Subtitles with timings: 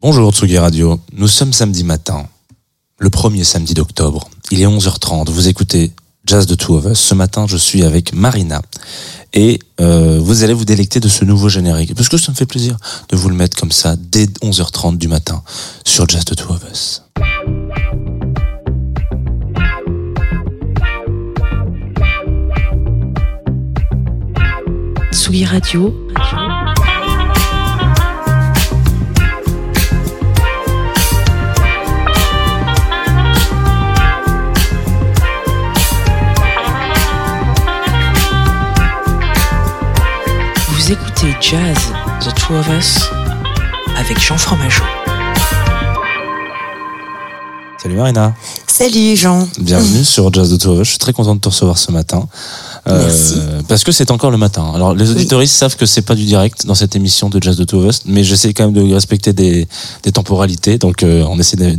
[0.00, 2.28] Bonjour Tsugi Radio, nous sommes samedi matin,
[2.98, 4.30] le premier samedi d'octobre.
[4.52, 5.90] Il est 11h30, vous écoutez
[6.24, 7.00] Jazz de Two of Us.
[7.00, 8.62] Ce matin, je suis avec Marina
[9.34, 12.46] et euh, vous allez vous délecter de ce nouveau générique parce que ça me fait
[12.46, 12.76] plaisir
[13.08, 15.42] de vous le mettre comme ça dès 11h30 du matin
[15.84, 17.02] sur Jazz de Two of Us.
[25.44, 25.92] Radio.
[40.88, 41.76] Vous écoutez Jazz,
[42.22, 43.10] The Two of Us,
[43.98, 44.82] avec Jean Fromageau.
[47.82, 48.34] Salut Marina,
[48.66, 49.46] Salut Jean.
[49.58, 50.84] bienvenue sur Jazz de Two of Us.
[50.84, 52.26] Je suis très content de te recevoir ce matin.
[52.86, 53.34] Euh, Merci.
[53.68, 54.72] parce que c'est encore le matin.
[54.74, 57.64] Alors les auditoristes savent que c'est pas du direct dans cette émission de Jazz de
[57.64, 59.68] Two of Us, mais j'essaie quand même de respecter des,
[60.04, 60.78] des temporalités.
[60.78, 61.76] Donc euh, on essaie de-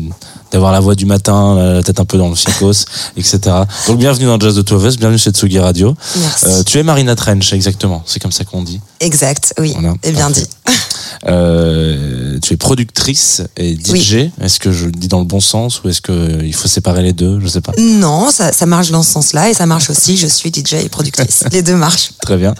[0.52, 2.86] d'avoir la voix du matin, la tête un peu dans le psychos,
[3.18, 3.40] etc.
[3.88, 5.96] Donc bienvenue dans Jazz de Two of Us, bienvenue chez Tsugi Radio.
[6.18, 6.46] Merci.
[6.48, 8.04] Euh, tu es Marina Trench, exactement.
[8.06, 8.80] C'est comme ça qu'on dit.
[9.00, 9.72] exact, oui.
[9.74, 10.42] Voilà, Et bien parfait.
[10.44, 10.74] dit.
[11.28, 14.30] Euh, tu es productrice et DJ.
[14.42, 17.04] Est-ce que je le dis dans le bon sens ou est-ce que il faut séparer
[17.04, 17.40] les deux?
[17.42, 17.74] Je sais pas.
[17.78, 20.16] Non, ça, ça marche dans ce sens-là et ça marche aussi.
[20.16, 21.44] Je suis DJ et productrice.
[21.52, 22.12] Les deux marchent.
[22.22, 22.56] Très bien.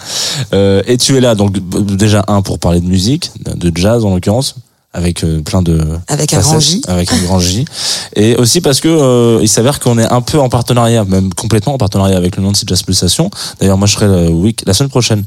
[0.54, 1.58] Euh, et tu es là, donc
[1.96, 4.56] déjà un pour parler de musique, de jazz en l'occurrence,
[4.94, 6.82] avec euh, plein de Avec un grand J.
[6.88, 7.66] avec un grand J,
[8.16, 11.74] et aussi parce que euh, il s'avère qu'on est un peu en partenariat, même complètement
[11.76, 13.30] en partenariat avec le Nancy Jazz Pulsation.
[13.60, 15.24] D'ailleurs, moi, je serai le week la semaine prochaine.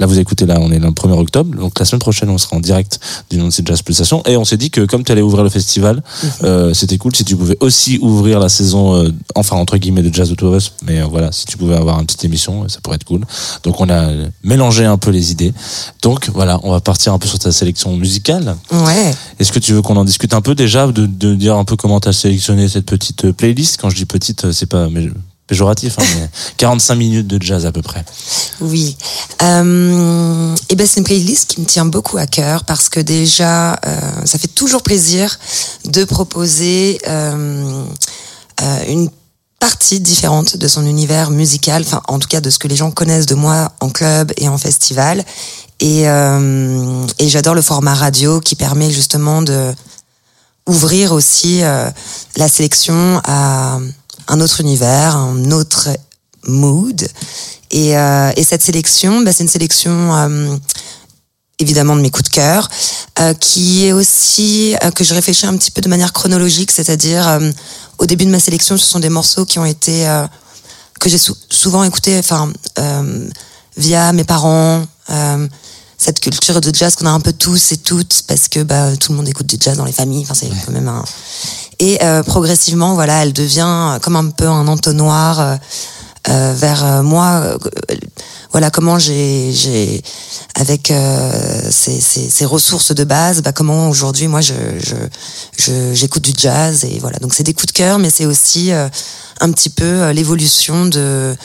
[0.00, 2.56] Là, vous écoutez, là, on est le 1er octobre, donc la semaine prochaine, on sera
[2.56, 2.98] en direct
[3.30, 5.96] du Nancy Jazz Pulsation, et on s'est dit que comme tu allais ouvrir le festival,
[6.22, 6.30] Mhm.
[6.44, 10.12] euh, c'était cool si tu pouvais aussi ouvrir la saison, euh, enfin entre guillemets de
[10.12, 12.96] Jazz de mais euh, voilà, si tu pouvais avoir une petite émission, euh, ça pourrait
[12.96, 13.20] être cool.
[13.62, 15.52] Donc on a euh, mélangé un peu les idées.
[16.02, 18.56] Donc voilà, on va partir un peu sur ta sélection musicale.
[18.72, 19.12] Ouais.
[19.38, 21.76] Est-ce que tu veux qu'on en discute un peu déjà, de, de dire un peu
[21.76, 23.78] comment tu as sélectionné cette petite playlist?
[23.78, 25.10] Quand je dis petite, c'est pas mais-
[25.50, 28.04] péjoratif, hein, mais 45 minutes de jazz à peu près.
[28.60, 28.96] Oui.
[29.42, 33.72] Euh, et ben c'est une playlist qui me tient beaucoup à cœur parce que déjà,
[33.72, 33.76] euh,
[34.24, 35.38] ça fait toujours plaisir
[35.86, 37.84] de proposer euh,
[38.62, 39.10] euh, une
[39.58, 42.92] partie différente de son univers musical, enfin en tout cas de ce que les gens
[42.92, 45.24] connaissent de moi en club et en festival.
[45.80, 49.74] Et, euh, et j'adore le format radio qui permet justement de
[50.68, 51.90] ouvrir aussi euh,
[52.36, 53.80] la sélection à
[54.32, 55.88] un autre univers, un autre
[56.46, 57.00] mood.
[57.70, 60.56] Et, euh, et cette sélection, bah, c'est une sélection euh,
[61.58, 62.68] évidemment de mes coups de cœur,
[63.20, 67.28] euh, qui est aussi euh, que je réfléchis un petit peu de manière chronologique, c'est-à-dire
[67.28, 67.50] euh,
[67.98, 70.26] au début de ma sélection, ce sont des morceaux qui ont été euh,
[71.00, 73.28] que j'ai sou- souvent écoutés, enfin euh,
[73.76, 74.84] via mes parents.
[75.10, 75.46] euh,
[76.02, 79.12] cette culture de jazz qu'on a un peu tous et toutes parce que bah, tout
[79.12, 80.22] le monde écoute du jazz dans les familles.
[80.22, 81.04] Enfin, c'est quand même un.
[81.80, 85.56] Et euh, progressivement, voilà, elle devient comme un peu un entonnoir euh,
[86.28, 87.40] euh, vers euh, moi.
[87.42, 87.58] euh,
[88.52, 90.02] voilà comment j'ai,
[90.56, 94.96] avec euh, ces, ces, ces ressources de base, bah, comment aujourd'hui moi je, je,
[95.56, 97.18] je- j'écoute du jazz et voilà.
[97.20, 98.88] Donc c'est des coups de cœur, mais c'est aussi euh,
[99.40, 101.36] un petit peu euh, l'évolution de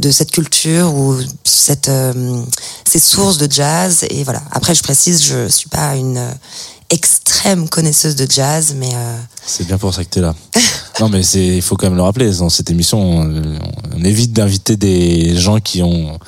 [0.00, 2.42] de cette culture ou cette euh,
[2.88, 4.42] ces sources de jazz et voilà.
[4.50, 6.30] Après je précise, je suis pas une euh,
[6.90, 9.16] extrême connaisseuse de jazz, mais euh,
[9.46, 10.34] C'est bien pour ça que tu es là.
[11.00, 12.30] non, mais c'est, il faut quand même le rappeler.
[12.36, 13.58] Dans cette émission, on,
[13.96, 16.18] on évite d'inviter des gens qui ont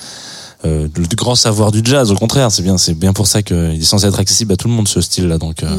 [0.66, 2.10] euh, le grand savoir du jazz.
[2.10, 4.68] Au contraire, c'est bien, c'est bien pour ça qu'il est censé être accessible à tout
[4.68, 5.38] le monde ce style-là.
[5.38, 5.70] Donc, euh,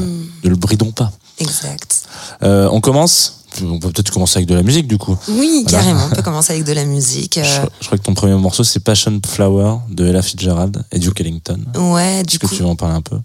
[0.44, 1.12] ne le bridons pas.
[1.38, 2.02] exact.
[2.42, 3.38] Euh, on commence?
[3.62, 5.14] On peut peut-être commencer avec de la musique du coup.
[5.28, 5.84] Oui, Voilà.
[5.84, 6.06] carrément.
[6.10, 7.38] On peut commencer avec de la musique.
[7.42, 10.98] Je, euh, je crois que ton premier morceau c'est Passion Flower de Ella Fitzgerald et
[10.98, 11.60] Duke Ellington.
[11.76, 12.56] ouais, du Est-ce que coup.
[12.56, 13.18] tu veux en parler un peu?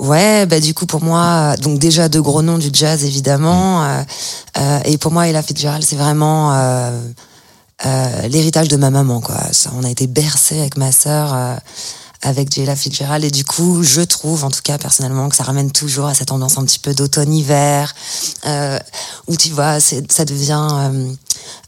[0.00, 4.02] Ouais, bah du coup pour moi, donc déjà deux gros noms du jazz évidemment, euh,
[4.56, 6.98] euh, et pour moi Ella Fitzgerald c'est vraiment euh,
[7.84, 9.36] euh, l'héritage de ma maman quoi.
[9.52, 11.54] Ça, on a été bercé avec ma sœur euh,
[12.22, 13.24] avec Ella Fitzgerald.
[13.24, 16.32] Et du coup je trouve en tout cas personnellement que ça ramène toujours à cette
[16.32, 17.94] ambiance un petit peu d'automne-hiver
[18.46, 18.78] euh,
[19.26, 20.90] où tu vois ça devient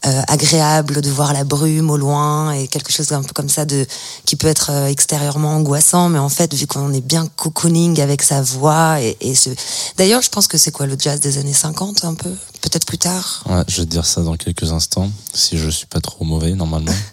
[0.05, 3.65] euh, agréable de voir la brume au loin et quelque chose un peu comme ça
[3.65, 3.85] de
[4.25, 8.21] qui peut être euh, extérieurement angoissant mais en fait vu qu'on est bien cocooning avec
[8.21, 9.49] sa voix et, et ce
[9.97, 12.31] d'ailleurs je pense que c'est quoi le jazz des années 50 un peu?
[12.61, 13.43] Peut-être plus tard?
[13.49, 16.53] Ouais, je vais te dire ça dans quelques instants, si je suis pas trop mauvais
[16.53, 16.93] normalement.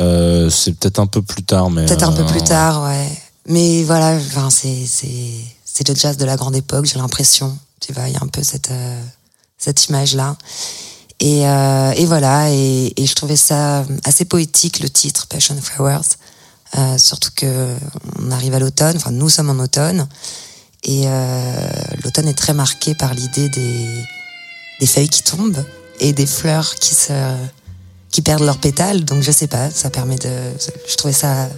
[0.00, 3.08] Euh, c'est peut-être un peu plus tard, mais peut-être un peu euh, plus tard ouais.
[3.46, 5.30] Mais voilà enfin c'est c'est
[5.64, 7.56] c'est le jazz de la grande époque j'ai l'impression.
[7.80, 9.00] Tu vois il y a un peu cette euh,
[9.56, 10.36] cette image là
[11.20, 16.16] et euh, et voilà et, et je trouvais ça assez poétique le titre Passion Flowers
[16.76, 17.76] Euh, surtout que
[18.20, 20.08] on arrive à l'automne enfin nous sommes en automne
[20.84, 21.68] Et euh,
[22.02, 24.04] l'automne est très marqué par l'idée des,
[24.80, 25.64] des feuilles qui tombent
[26.00, 27.12] et des fleurs qui se
[28.10, 29.04] qui perdent leurs pétales.
[29.04, 30.30] Donc je sais pas, ça permet de.
[30.88, 31.48] Je trouvais ça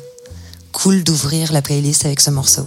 [0.73, 2.67] cool d'ouvrir la playlist avec ce morceau.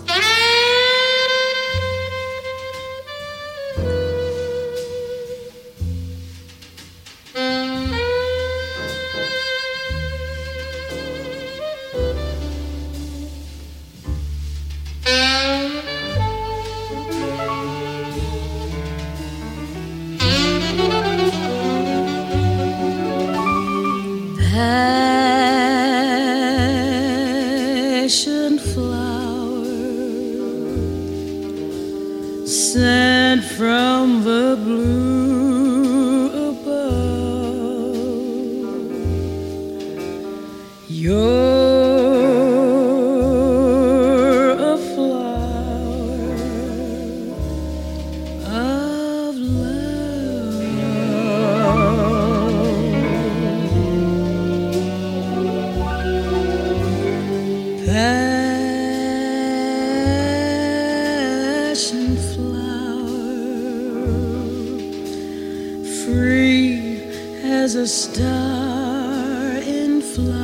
[66.12, 67.04] Free
[67.44, 70.40] as a star in flight,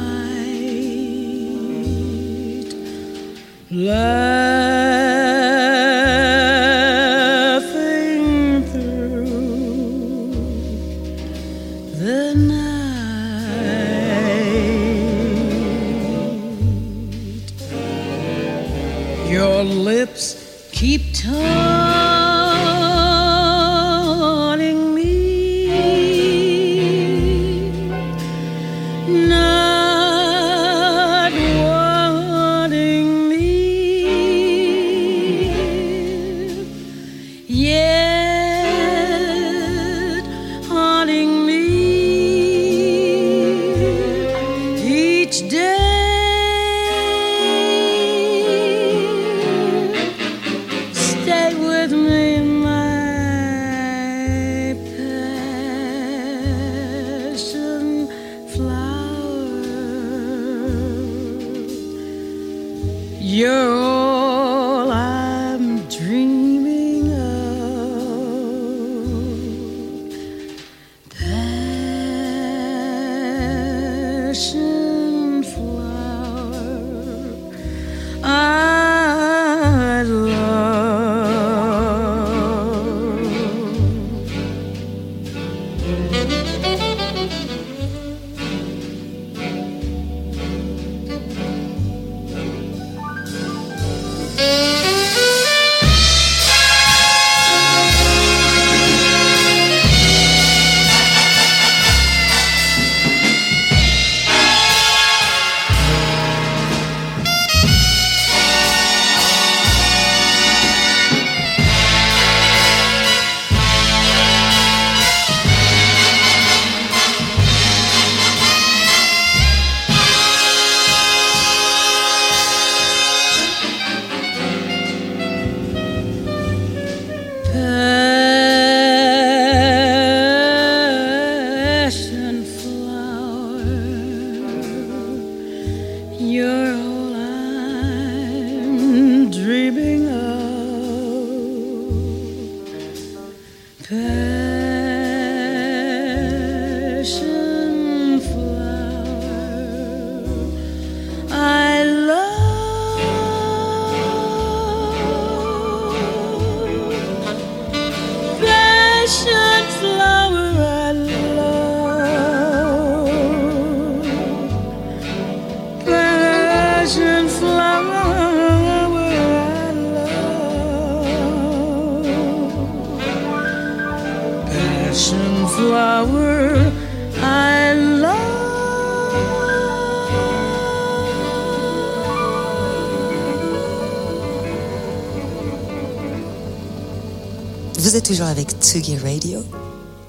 [188.05, 189.43] toujours avec Tsugi Radio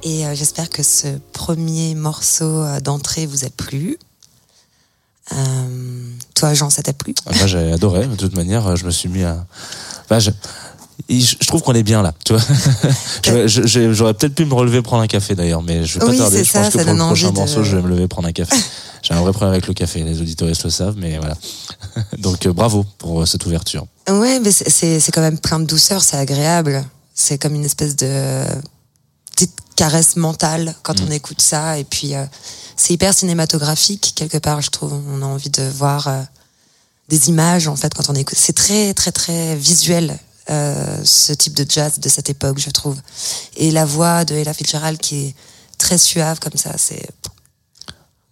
[0.03, 3.97] et euh, j'espère que ce premier morceau euh, d'entrée vous a plu.
[5.33, 5.37] Euh,
[6.35, 7.15] toi, Jean, ça t'a plu?
[7.26, 8.07] Ah, Moi, j'ai adoré.
[8.07, 9.45] De toute manière, je me suis mis à.
[10.11, 10.31] Bah, je-
[11.47, 12.43] trouve qu'on est bien là, tu vois.
[13.47, 16.45] J'aurais peut-être pu me relever prendre un café d'ailleurs, mais je vais pas Oui, tarder.
[16.45, 18.29] Je ça, pense que ça pour le prochain de- morceau, je vais me lever prendre
[18.29, 18.55] un café.
[19.03, 21.37] J'ai un vrai problème avec le café, les auditeurs le savent, mais voilà.
[22.19, 23.87] Donc bravo pour cette ouverture.
[24.09, 26.85] Ouais, mais c'est quand même plein de douceur, c'est agréable.
[27.16, 28.44] C'est comme une espèce de
[29.32, 31.04] petite caresse mentale quand Mm.
[31.08, 31.78] on écoute ça.
[31.78, 32.25] Et puis, euh,
[32.76, 34.92] c'est hyper cinématographique, quelque part, je trouve.
[34.92, 36.23] On a envie de voir euh,
[37.08, 38.37] des images, en fait, quand on écoute.
[38.38, 40.18] C'est très, très, très visuel,
[40.50, 43.00] euh, ce type de jazz de cette époque, je trouve.
[43.56, 45.35] Et la voix de Ella Fitzgerald qui est
[45.78, 47.08] très suave, comme ça, c'est...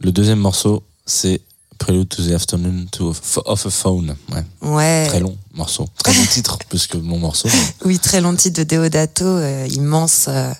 [0.00, 1.40] Le deuxième morceau, c'est
[1.78, 3.14] Prelude to the Afternoon to
[3.44, 4.16] of a Phone.
[4.30, 5.06] Ouais, Ouais.
[5.08, 5.86] très long morceau.
[6.02, 7.48] Très long titre, plus que mon morceau.
[7.84, 10.50] Oui, très long titre de Deodato, euh, immense, euh,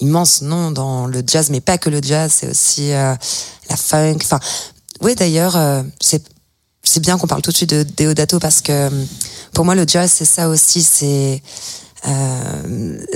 [0.00, 3.14] immense nom dans le jazz, mais pas que le jazz, c'est aussi euh,
[3.70, 4.18] la funk.
[4.22, 4.40] Enfin,
[5.00, 6.22] oui, d'ailleurs, euh, c'est
[6.82, 8.88] c'est bien qu'on parle tout de suite de Deodato parce que
[9.52, 11.42] pour moi, le jazz, c'est ça aussi, c'est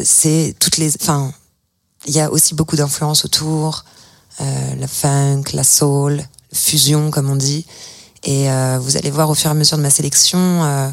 [0.02, 1.32] c'est toutes les, enfin,
[2.06, 3.84] il y a aussi beaucoup d'influences autour,
[4.40, 7.66] la funk, la soul, fusion, comme on dit.
[8.24, 10.38] Et euh, vous allez voir au fur et à mesure de ma sélection.
[10.38, 10.88] euh,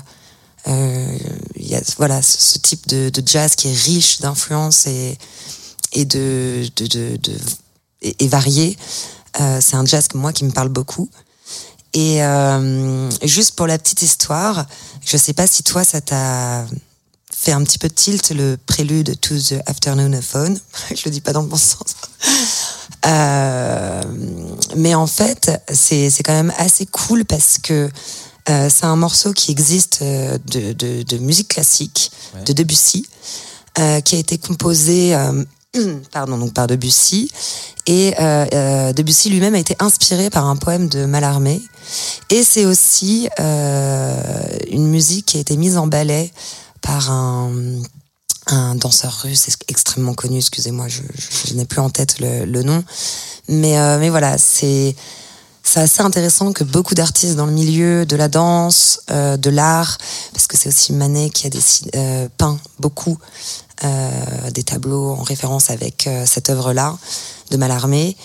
[0.68, 1.18] euh,
[1.56, 5.18] il y a voilà ce, type de, de jazz qui est riche d'influences et
[5.94, 6.86] et de, de,
[7.18, 7.38] de,
[8.02, 8.78] et, et varié.
[9.40, 11.10] Euh, c'est un jazz moi qui me parle beaucoup.
[11.94, 12.20] Et
[13.24, 14.68] juste pour la petite histoire,
[15.06, 16.66] je sais pas si toi ça t'a
[17.34, 20.60] fait un petit peu tilt le prélude to the afternoon of phone.
[20.96, 21.96] je le dis pas dans le bon sens.
[23.06, 24.02] Euh,
[24.76, 27.90] mais en fait, c'est c'est quand même assez cool parce que
[28.50, 32.44] euh, c'est un morceau qui existe euh, de, de, de musique classique Ouais.
[32.44, 33.08] de Debussy,
[33.80, 35.44] euh, qui a été composé euh,
[36.12, 37.32] pardon, donc par Debussy.
[37.88, 38.12] Et
[38.94, 41.60] Debussy lui-même a été inspiré par un poème de Mallarmé.
[42.30, 44.14] Et c'est aussi euh,
[44.70, 46.32] une musique qui a été mise en ballet
[46.82, 47.52] par un,
[48.50, 50.38] un danseur russe ex- extrêmement connu.
[50.38, 52.84] Excusez-moi, je, je- je n'ai plus en tête le, le nom.
[53.48, 54.96] Mais, euh, mais voilà, c'est
[55.76, 59.98] assez intéressant que beaucoup d'artistes dans le milieu de la danse, euh, de l'art,
[60.34, 63.18] parce que c'est aussi Manet qui a dessiné, euh, peint beaucoup
[63.84, 66.98] euh, des tableaux en référence avec euh, cette œuvre-là
[67.52, 68.18] de Mallarmé.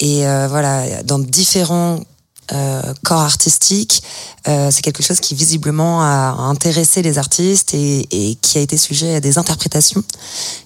[0.00, 2.00] Et euh, voilà, dans différents
[3.02, 4.02] corps artistiques,
[4.48, 9.16] euh, c'est quelque chose qui visiblement a intéressé les artistes et, qui a été sujet
[9.16, 10.02] à des interprétations.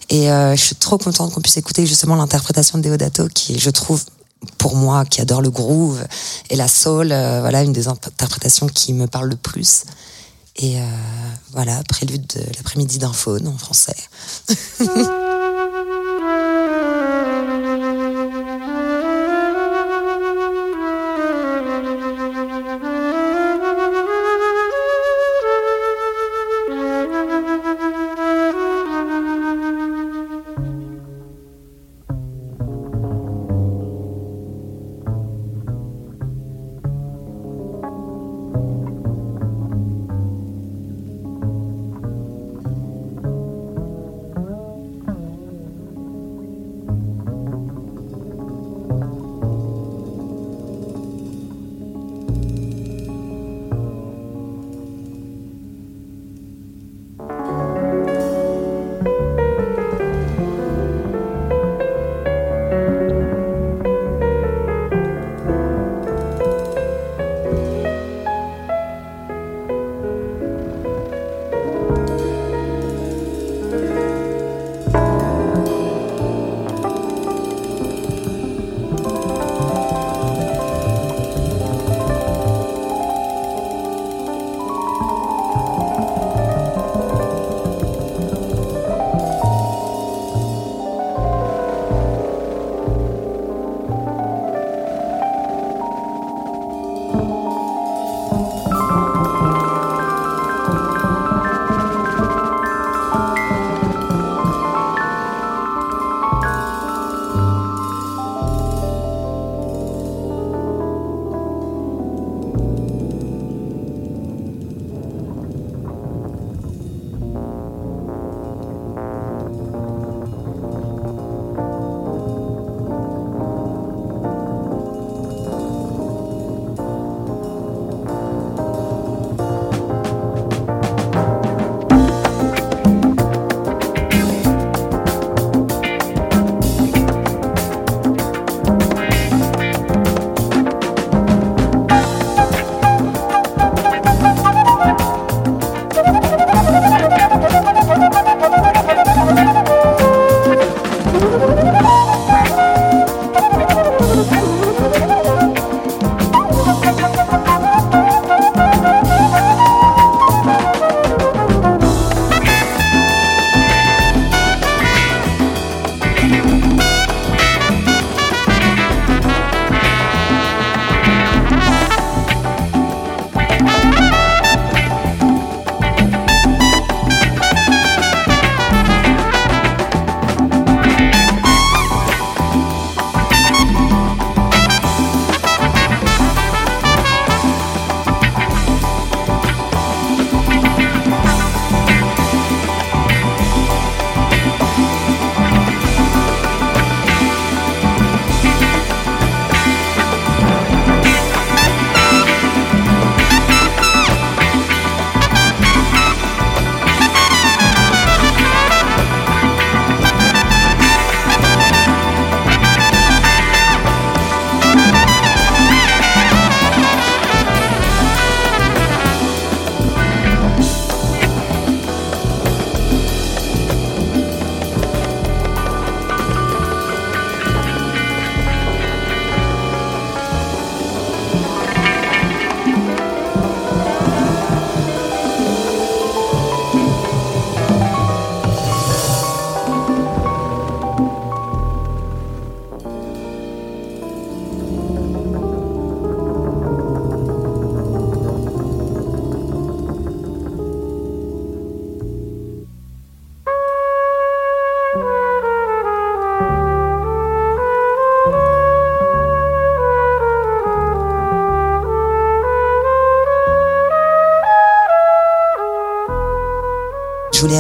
[0.09, 3.71] Et euh, je suis trop contente qu'on puisse écouter justement l'interprétation de Deodato, qui je
[3.71, 4.03] trouve
[4.59, 6.05] pour moi qui adore le groove
[6.51, 9.85] et la soul, euh, voilà une des interprétations qui me parle le plus.
[10.57, 10.85] Et euh,
[11.53, 13.97] voilà, prélude de l'après-midi d'un faune en français.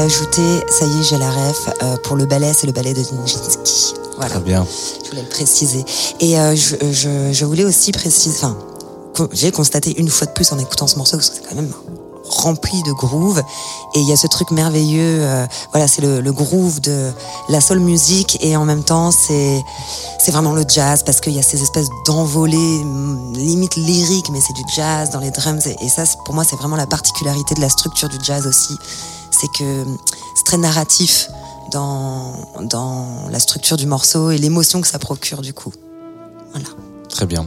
[0.06, 3.00] ajouter, ça y est, j'ai la ref, euh, pour le ballet, c'est le ballet de
[3.00, 3.94] Nijinsky.
[4.16, 4.36] Voilà.
[4.36, 4.64] Très bien.
[5.04, 5.84] Je voulais le préciser.
[6.20, 8.56] Et euh, je, je, je voulais aussi préciser, enfin,
[9.32, 11.72] j'ai constaté une fois de plus en écoutant ce morceau, parce que c'est quand même
[12.28, 13.42] rempli de groove.
[13.96, 17.10] Et il y a ce truc merveilleux, euh, voilà, c'est le, le groove de
[17.48, 19.60] la soul music, et en même temps, c'est
[20.20, 24.40] c'est vraiment le jazz, parce qu'il y a ces espèces d'envolées, hum, limite lyriques, mais
[24.40, 25.66] c'est du jazz dans les drums.
[25.66, 28.76] Et, et ça, pour moi, c'est vraiment la particularité de la structure du jazz aussi.
[29.30, 29.84] C'est que
[30.34, 31.28] c'est très narratif
[31.72, 35.72] dans, dans la structure du morceau et l'émotion que ça procure du coup.
[36.52, 36.68] Voilà.
[37.08, 37.46] Très bien.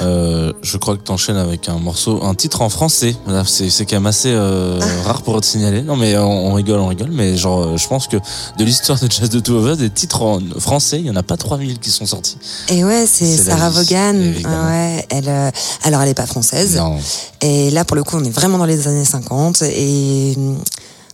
[0.00, 3.16] Euh, je crois que t'enchaînes avec un morceau, un titre en français.
[3.46, 5.82] C'est, c'est quand même assez euh, rare pour te signaler.
[5.82, 7.10] Non, mais on, on rigole, on rigole.
[7.10, 9.90] Mais genre, euh, je pense que de l'histoire de Jazz de Two of Us, des
[9.90, 12.38] titres en français, il y en a pas 3000 qui sont sortis.
[12.68, 14.14] Et ouais, c'est Sarah Vaughan.
[14.14, 15.50] Ouais, elle, euh,
[15.82, 16.76] alors elle est pas française.
[16.76, 16.98] Non.
[17.40, 19.62] Et là, pour le coup, on est vraiment dans les années 50.
[19.62, 20.36] Et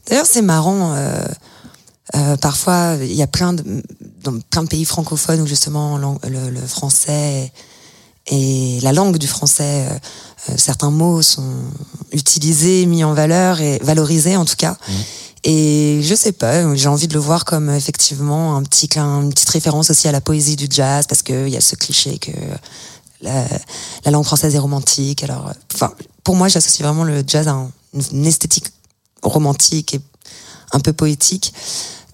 [0.06, 0.94] d'ailleurs, c'est marrant.
[0.94, 1.24] euh,
[2.16, 3.82] euh, parfois, il y a plein de,
[4.22, 7.50] dans plein de pays francophones où justement le, le français
[8.26, 9.98] et la langue du français, euh,
[10.50, 11.52] euh, certains mots sont
[12.12, 14.76] utilisés, mis en valeur et valorisés en tout cas.
[15.46, 19.50] Et je sais pas, j'ai envie de le voir comme effectivement un petit une petite
[19.50, 22.30] référence aussi à la poésie du jazz parce que il y a ce cliché que
[23.20, 23.44] la,
[24.04, 25.22] la langue française est romantique.
[25.22, 27.70] Alors, euh, enfin, pour moi, j'associe vraiment le jazz à un-
[28.12, 28.68] une esthétique
[29.24, 30.00] romantique et
[30.72, 31.52] un peu poétique.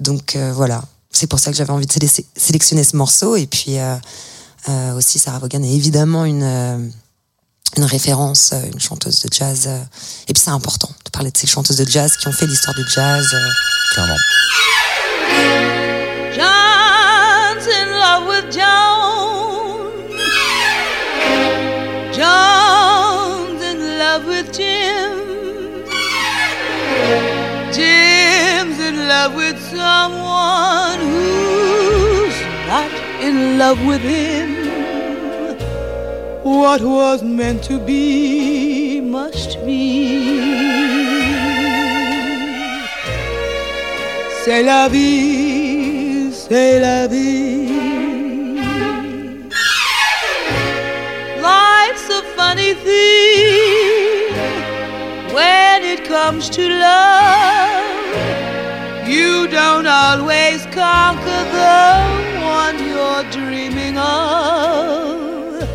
[0.01, 3.37] Donc euh, voilà, c'est pour ça que j'avais envie de séle- sélectionner ce morceau.
[3.37, 3.96] Et puis euh,
[4.68, 6.88] euh, aussi, Sarah Vaughan est évidemment une euh,
[7.77, 9.68] une référence, une chanteuse de jazz.
[10.27, 12.75] et puis c'est important de parler de ces chanteuses de jazz qui ont fait l'histoire
[12.75, 13.25] du jazz.
[13.33, 13.49] euh.
[13.94, 14.16] Clairement.
[29.22, 32.38] Love with someone who's
[32.72, 32.90] not
[33.26, 34.48] in love with him.
[36.42, 39.90] What was meant to be must be.
[44.42, 47.68] C'est la vie, c'est la vie.
[51.50, 54.33] Life's a funny thing
[55.37, 57.60] when it comes to love.
[59.11, 61.83] You don't always conquer the
[62.59, 65.68] one you're dreaming of,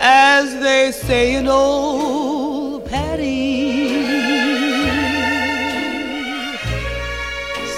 [0.00, 3.46] as they say in old Patty.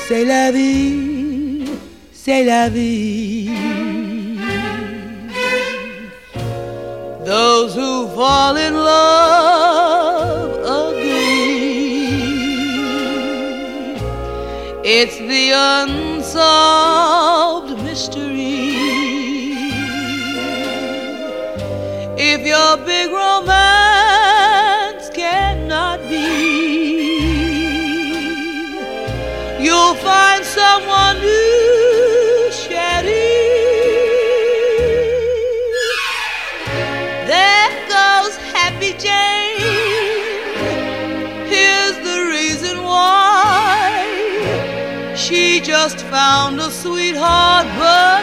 [0.07, 1.67] C'est la vie,
[2.11, 3.51] c'est la vie.
[7.27, 9.68] Those who fall in love
[14.91, 15.53] It's the
[15.85, 16.63] unsolved
[17.85, 18.73] mystery.
[22.17, 23.51] If your big romance
[25.11, 26.25] cannot be,
[29.63, 31.48] you'll find someone new,
[45.91, 48.23] just found a sweetheart, but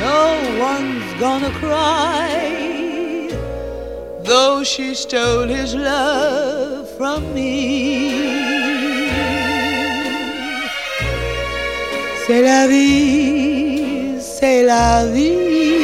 [0.00, 0.24] no
[0.68, 2.38] one's gonna cry.
[4.22, 7.54] Though she stole his love from me.
[12.26, 15.75] C'est la vie, c'est la vie.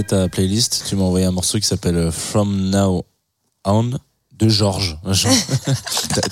[0.00, 3.04] Envoyé ta playlist, tu m'as envoyé un morceau qui s'appelle euh, From Now
[3.64, 3.90] On
[4.38, 4.96] de Georges.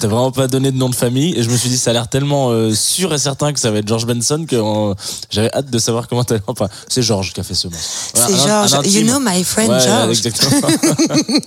[0.01, 1.93] T'as vraiment pas donné de nom de famille et je me suis dit ça a
[1.93, 4.95] l'air tellement euh, sûr et certain que ça va être George Benson que euh,
[5.31, 6.41] j'avais hâte de savoir comment t'allais.
[6.47, 7.87] Enfin, c'est Georges qui a fait ce morceau.
[8.15, 8.75] C'est Un- un George.
[8.87, 9.07] intime.
[9.07, 10.23] You know my friend Ouais, George.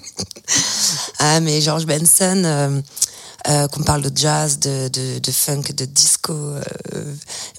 [1.19, 2.81] Ah, mais George Benson, euh,
[3.49, 6.61] euh, qu'on parle de jazz, de, de, de funk, de disco, euh,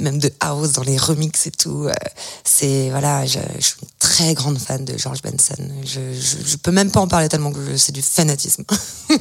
[0.01, 1.87] même de house dans les remixes et tout.
[1.87, 1.93] euh,
[2.45, 5.57] c'est voilà, je, je suis une très grande fan de George Benson.
[5.85, 8.65] Je, je, je peux même pas en parler tellement que c'est du fanatisme.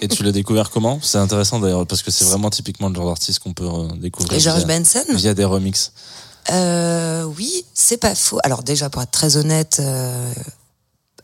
[0.02, 1.00] et tu l'as découvert comment?
[1.02, 4.40] C'est intéressant d'ailleurs parce que c'est vraiment typiquement le genre d'artiste qu'on peut découvrir Et
[4.40, 5.92] George via, Benson, via des remixes.
[6.52, 8.40] euh, oui, c'est pas faux.
[8.44, 10.34] Alors déjà, pour être très honnête, euh,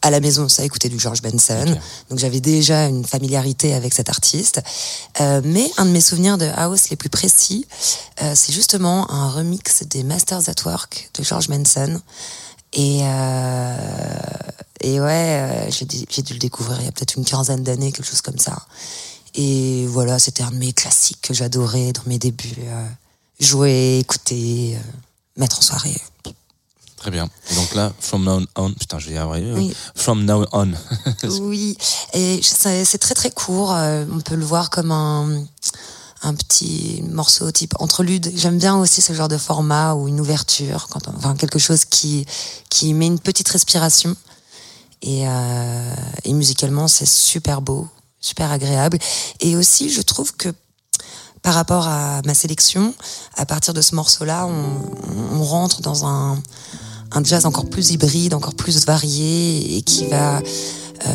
[0.02, 1.78] à la maison, ça écoutait du George Benson.
[2.10, 4.62] Donc j'avais déjà une familiarité avec cet artiste.
[5.22, 7.66] Euh, mais un de mes souvenirs de house les plus précis,
[8.22, 12.02] euh, c'est justement un remix des Masters at Work de George Benson.
[12.74, 13.78] Et, euh,
[14.82, 17.64] et ouais, euh, j'ai dû j'ai dû le découvrir il y a peut-être une quinzaine
[17.64, 18.66] d'années, quelque chose comme ça.
[19.36, 22.56] Et voilà, c'était un de mes classiques que j'adorais dans mes débuts.
[22.60, 22.88] euh,
[23.40, 24.80] jouer, écouter, euh,
[25.38, 25.96] mettre en soirée.
[26.98, 27.30] Très bien.
[27.52, 29.54] Et donc là, from now on, putain, je vais y arriver.
[29.54, 29.74] Oui.
[29.96, 30.72] From now on.
[31.42, 31.78] Oui,
[32.14, 33.72] et c'est très très court.
[33.74, 35.44] euh, on peut le voir comme un,
[36.24, 38.32] un petit morceau type entrelude.
[38.36, 41.86] J'aime bien aussi ce genre de format ou une ouverture, quand on- enfin quelque chose
[41.86, 42.26] qui
[42.70, 44.16] qui met une petite respiration.
[45.04, 47.88] Et, euh, et musicalement, c'est super beau,
[48.20, 48.98] super agréable.
[49.40, 50.50] Et aussi, je trouve que
[51.44, 52.96] par rapport à ma sélection,
[53.36, 56.42] à partir de ce morceau-là, on, on rentre dans un,
[57.12, 61.12] un jazz encore plus hybride, encore plus varié et qui va, euh,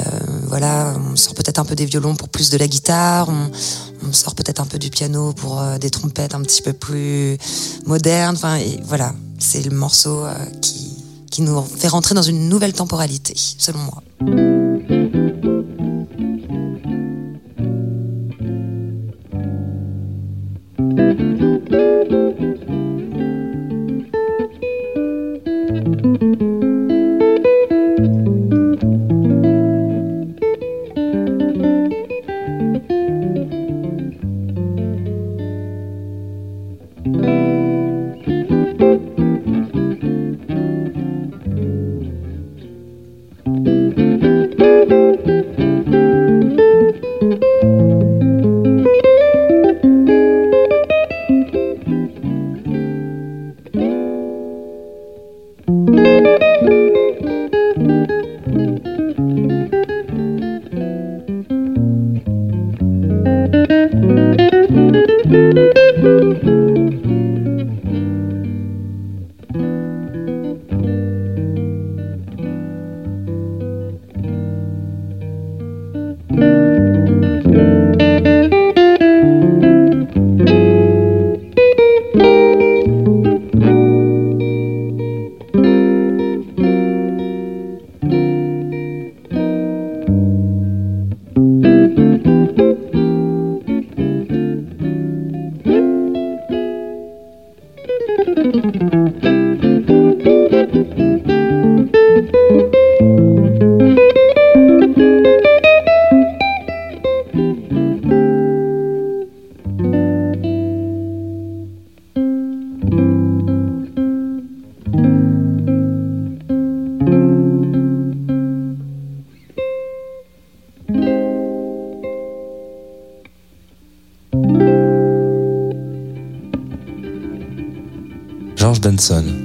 [0.49, 4.35] voilà, on sort peut-être un peu des violons pour plus de la guitare, on, sort
[4.35, 7.39] peut-être un peu du piano pour euh, des trompettes un petit peu plus
[7.87, 8.37] modernes.
[8.37, 10.97] Enfin, et voilà, c'est le morceau euh, qui,
[11.31, 14.03] qui nous fait rentrer dans une nouvelle temporalité, selon moi.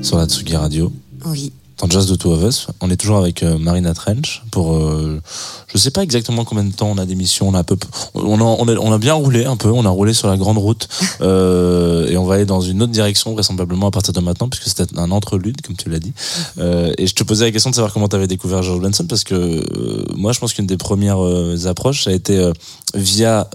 [0.08, 0.90] Sur la Tsugi Radio.
[1.26, 1.52] Oui.
[1.80, 5.22] Dans Jazz de Two of Us, on est toujours avec euh, Marina Trench pour, euh,
[5.68, 7.76] je sais pas exactement combien de temps on a d'émissions, on a un peu,
[8.16, 10.38] on a, on a, on a bien roulé un peu, on a roulé sur la
[10.38, 10.88] grande route
[11.22, 14.70] euh, et on va aller dans une autre direction vraisemblablement à partir de maintenant puisque
[14.70, 16.14] c'était un entrelude comme tu l'as dit.
[16.58, 19.06] Euh, et je te posais la question de savoir comment tu avais découvert George Benson
[19.08, 22.54] parce que euh, moi je pense qu'une des premières euh, approches ça a été euh,
[22.96, 23.50] via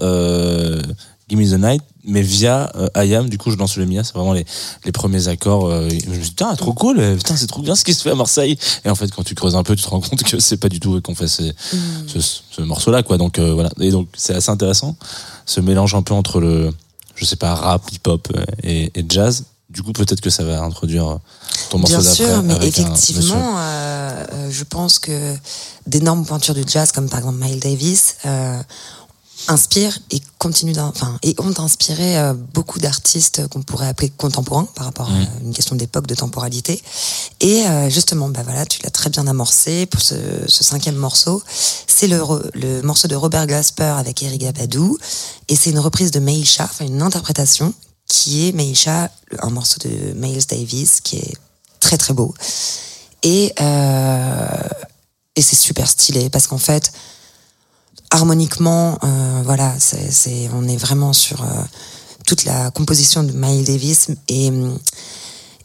[1.33, 3.85] euh, Give Me the Night, mais via euh, I Am, du coup je lance le
[3.85, 4.45] Mia, c'est vraiment les,
[4.85, 5.67] les premiers accords.
[5.67, 8.01] euh, je me suis dit, putain, trop cool, putain, c'est trop bien ce qui se
[8.03, 8.57] fait à Marseille.
[8.85, 10.69] Et en fait, quand tu creuses un peu, tu te rends compte que c'est pas
[10.69, 11.53] du tout qu'on fait ces-
[12.07, 13.17] ce, ce morceau-là, quoi.
[13.17, 13.69] Donc euh, voilà.
[13.79, 14.95] Et donc c'est assez intéressant,
[15.45, 16.71] ce mélange un peu entre le,
[17.15, 19.43] je sais pas, rap, hip-hop euh, et, et jazz.
[19.69, 21.17] Du coup, peut-être que ça va introduire
[21.71, 22.25] ton morceau Bien d'après.
[22.25, 25.33] sûr, mais effectivement, euh, je pense que
[25.87, 28.61] d'énormes pointures du jazz, comme par exemple Miles Davis, euh,
[29.47, 34.67] inspirent et continuent, d'in- enfin, et ont inspiré euh, beaucoup d'artistes qu'on pourrait appeler contemporains
[34.75, 36.81] par rapport à une question d'époque, de temporalité.
[37.39, 40.15] Et euh, justement, bah voilà, tu l'as très bien amorcé pour ce,
[40.47, 41.41] ce cinquième morceau.
[41.87, 42.21] C'est le,
[42.53, 44.97] le morceau de Robert Glasper avec Eric Abadou,
[45.47, 47.73] et c'est une reprise de Meisha, enfin une interprétation
[48.07, 51.33] qui est Meisha, un morceau de Miles Davis qui est
[51.79, 52.33] très très beau.
[53.23, 54.67] Et, euh,
[55.35, 56.91] et c'est super stylé parce qu'en fait,
[58.13, 61.47] harmoniquement, euh, voilà, c'est, on est vraiment sur euh,
[62.27, 64.51] toute la composition de Miles Davis et,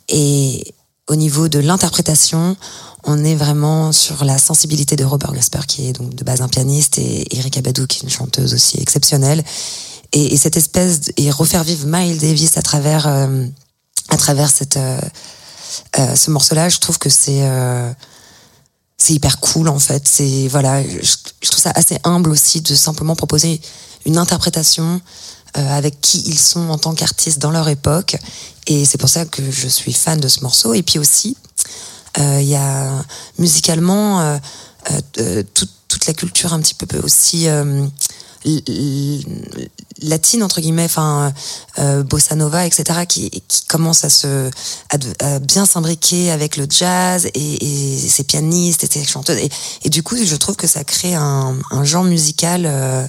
[0.08, 0.74] et
[1.08, 2.56] au niveau de l'interprétation,
[3.04, 6.48] on est vraiment sur la sensibilité de Robert Glasper qui est donc de base un
[6.48, 9.44] pianiste et Erika Badou qui est une chanteuse aussi exceptionnelle.
[10.12, 13.46] Et, et cette espèce de- et refaire vivre Miles Davis à travers euh,
[14.08, 14.98] à travers cette euh,
[15.98, 17.92] euh, ce morceau-là, je trouve que c'est euh,
[18.98, 20.06] c'est hyper cool en fait.
[20.06, 23.60] C'est voilà, je, trouve ça assez humble aussi de simplement proposer
[24.04, 25.00] une interprétation
[25.56, 28.16] euh, avec qui ils sont en tant qu'artistes dans leur époque.
[28.66, 30.74] Et c'est pour ça que je suis fan de ce morceau.
[30.74, 31.36] Et puis aussi,
[32.18, 33.04] euh, il y a
[33.38, 34.38] musicalement euh,
[35.18, 37.46] euh toute, toute la culture un petit peu aussi
[40.02, 41.32] latine entre guillemets, enfin
[41.78, 44.50] euh, bossa nova, etc., qui, qui commence à se
[45.40, 49.38] bien s'imbriquer avec le jazz et, ses pianistes et ses chanteuses.
[49.38, 49.50] Et,
[49.84, 53.06] et, du coup, je trouve que ça crée un, un genre musical euh,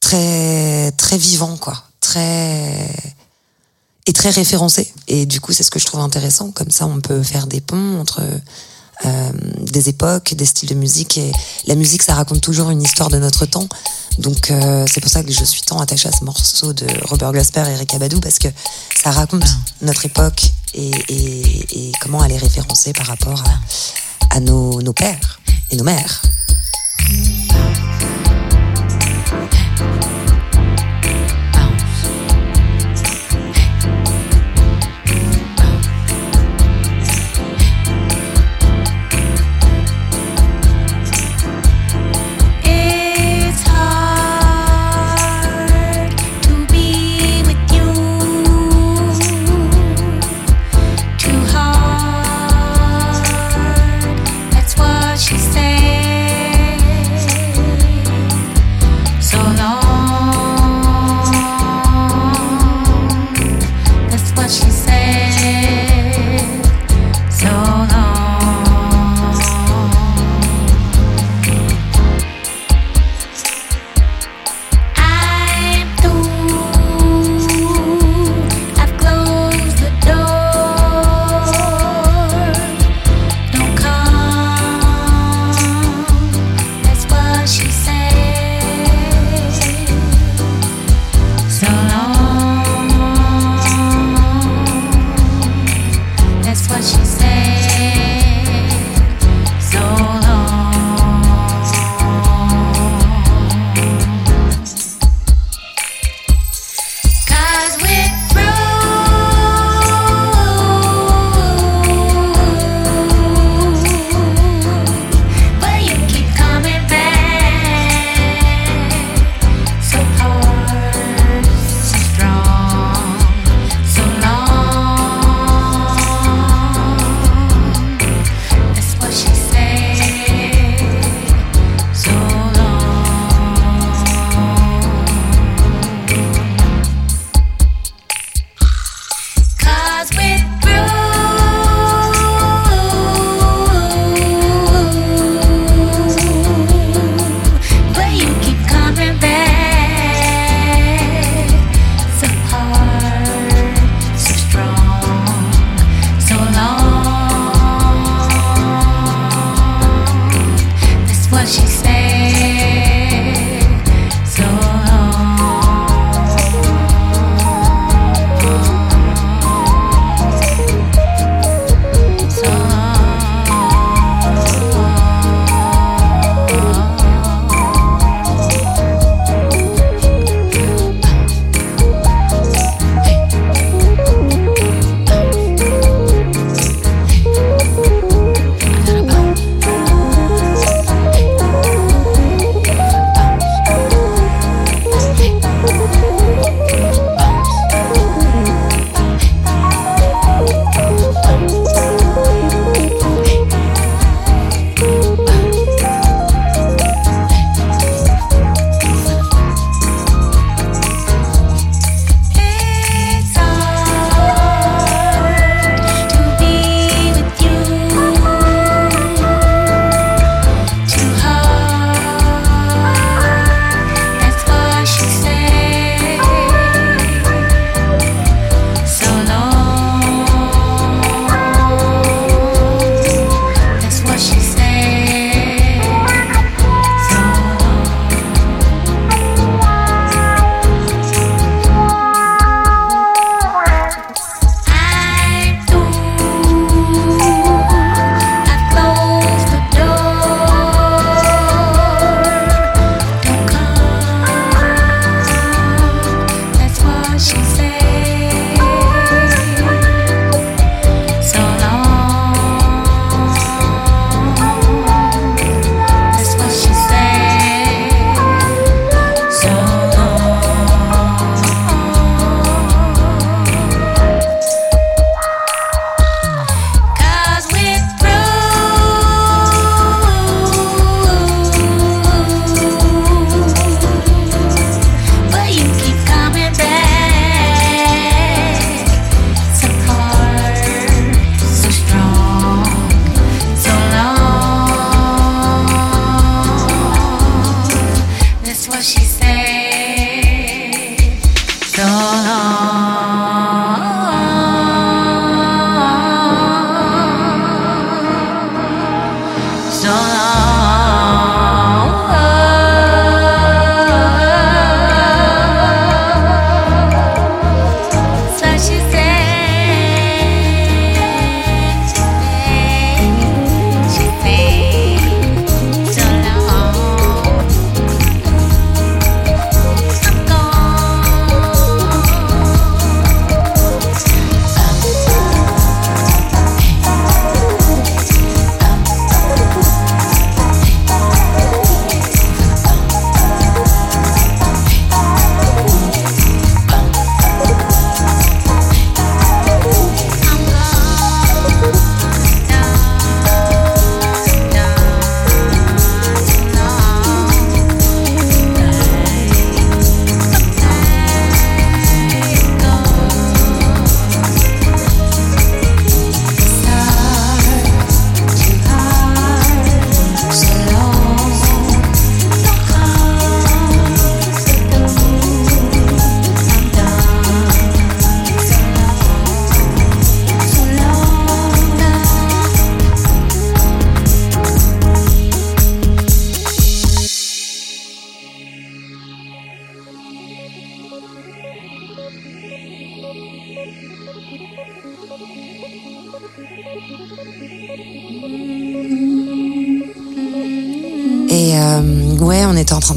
[0.00, 2.88] très très vivant, quoi, très
[4.06, 4.92] et très référencé.
[5.08, 6.50] Et du coup, c'est ce que je trouve intéressant.
[6.50, 8.20] Comme ça, on peut faire des ponts entre
[9.04, 11.18] euh, des époques, des styles de musique.
[11.18, 11.32] Et
[11.66, 13.68] la musique, ça raconte toujours une histoire de notre temps.
[14.18, 17.32] Donc euh, c'est pour ça que je suis tant attachée à ce morceau de Robert
[17.32, 18.48] Glasper et Erika Badou parce que
[19.02, 19.56] ça raconte ah.
[19.82, 20.42] notre époque
[20.74, 23.42] et, et, et, comment elle est référencée par rapport
[24.30, 26.22] à, à nos, nos pères et nos mères.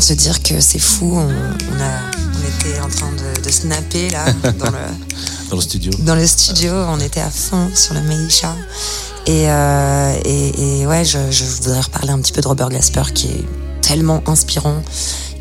[0.05, 1.13] Se dire que c'est fou.
[1.15, 4.25] On, on a, on était en train de, de snapper là
[4.59, 4.77] dans le,
[5.49, 5.91] Dans le studio.
[5.99, 6.71] dans le studio.
[6.73, 8.55] On était à fond sur le Meisha.
[9.25, 13.01] Et, euh, et, et ouais, je, je voudrais reparler un petit peu de Robert Glasper
[13.15, 13.45] qui est
[13.81, 14.83] tellement inspirant.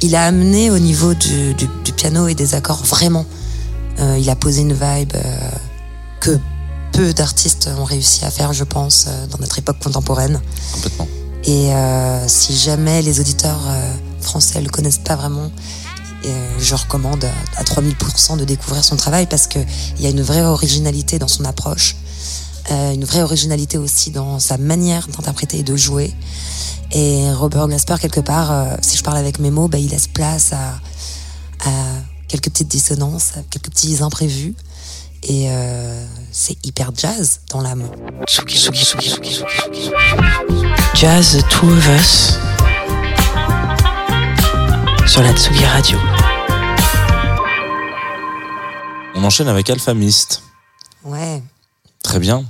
[0.01, 3.26] Il a amené au niveau du, du, du piano et des accords vraiment.
[4.01, 5.51] Euh, il a posé une vibe euh,
[6.20, 6.39] que
[6.93, 10.41] peu d'artistes ont réussi à faire, je pense, dans notre époque contemporaine.
[10.72, 11.09] Complètement.
[11.47, 11.68] Et
[12.28, 13.61] si jamais les auditeurs
[14.25, 15.51] français le connaissent pas vraiment,
[16.27, 19.59] euh, je recommande à, à 3000% de découvrir son travail parce que
[19.99, 21.97] il y a une vraie originalité dans son approche,
[22.70, 26.12] euh, une vraie originalité aussi dans sa manière d'interpréter et de jouer.
[26.93, 30.07] Et Robert Glasper, quelque part, euh, si je parle avec mes mots, bah, il laisse
[30.07, 30.81] place à,
[32.29, 34.55] quelques petites dissonances, à quelques petits imprévus.
[35.27, 35.49] Et
[36.31, 37.85] c'est hyper jazz dans l'âme.
[40.95, 42.53] Jazz The Two of Us
[45.07, 45.98] sur la Tsugi Radio.
[49.14, 50.42] On enchaîne avec Alphamist.
[51.05, 51.42] Ouais.
[52.02, 52.44] Très bien.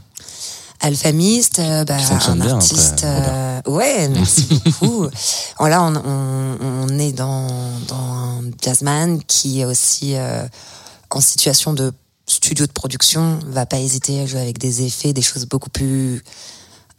[0.80, 1.96] Alphamiste, euh, bah,
[2.28, 3.04] un bien, artiste.
[3.04, 5.08] euh, ouais, merci beaucoup.
[5.58, 6.58] Alors là, on, on,
[6.90, 7.48] on est dans,
[7.88, 10.46] dans un jazzman qui est aussi euh,
[11.10, 11.92] en situation de
[12.26, 16.22] studio de production, va pas hésiter à jouer avec des effets, des choses beaucoup plus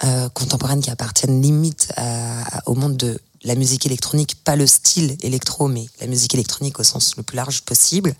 [0.03, 5.15] euh, contemporaines qui appartiennent limite à- au monde de la musique électronique, pas le style
[5.21, 8.13] électro, mais la musique électronique au sens le plus large possible.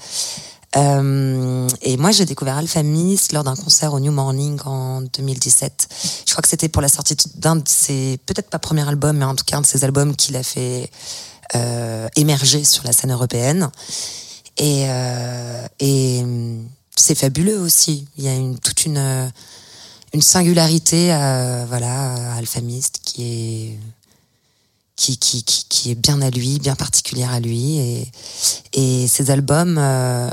[0.78, 5.88] Euh, et moi, j'ai découvert Alpha Miss lors d'un concert au New Morning en 2017.
[6.26, 9.26] Je crois que c'était pour la sortie d'un de ses, peut-être pas premier album, mais
[9.26, 10.90] en tout cas un de ses albums qu'il a fait
[11.56, 13.70] euh, émerger sur la scène européenne.
[14.58, 18.08] Et, euh, et hum, c'est fabuleux aussi.
[18.18, 19.28] Il y a une, toute une, euh,
[20.14, 23.80] une singularité à, voilà, à Alpha Mist qui est
[24.96, 27.78] qui, qui, qui, est bien à lui, bien particulière à lui.
[27.78, 28.12] Et,
[28.74, 30.30] et ses albums euh,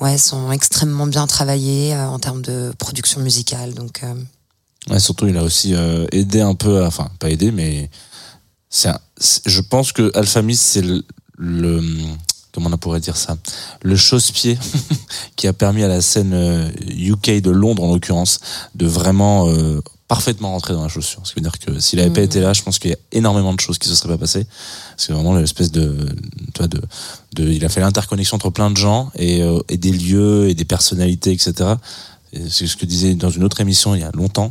[0.00, 3.74] ouais, sont extrêmement bien travaillés euh, en termes de production musicale.
[3.74, 5.74] Donc, euh, surtout, il a aussi
[6.12, 7.88] aidé un peu, enfin, pas aidé, mais
[8.84, 8.98] un-
[9.46, 11.04] je pense que Alphamis, c'est le,
[11.38, 11.82] le-
[12.52, 13.36] comment on pourrait dire ça,
[13.82, 14.58] le chausse-pied
[15.36, 18.40] qui a permis à la scène UK de Londres, en l'occurrence,
[18.74, 19.46] de vraiment
[20.14, 21.20] parfaitement rentrer dans la chaussure.
[21.24, 22.26] Ce qui veut dire que s'il avait pas Mhm.
[22.30, 24.46] été là, je pense qu'il y a énormément de choses qui se seraient pas passées.
[24.96, 25.86] C'est vraiment l'espèce de,
[26.54, 26.80] tu vois, de,
[27.36, 30.54] de, il a fait l'interconnexion entre plein de gens et, euh, et des lieux et
[30.54, 31.52] des personnalités, etc.
[32.34, 34.50] Et C'est ce que disait dans une autre émission il y a longtemps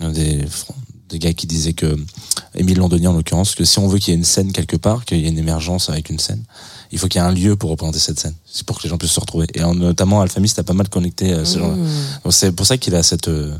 [0.00, 0.44] des,
[1.10, 1.90] des gars qui disaient que
[2.54, 5.04] Émile Londonier en l'occurrence que si on veut qu'il y ait une scène quelque part,
[5.04, 6.42] qu'il y ait une émergence avec une scène,
[6.92, 8.34] il faut qu'il y ait un lieu pour représenter cette scène.
[8.46, 9.46] C'est pour que les gens puissent se retrouver.
[9.54, 11.70] Et en, notamment Alphamist a pas mal connecté euh, ce genre.
[11.76, 11.88] mmh.
[12.24, 13.54] Donc c'est pour ça qu'il a cette euh,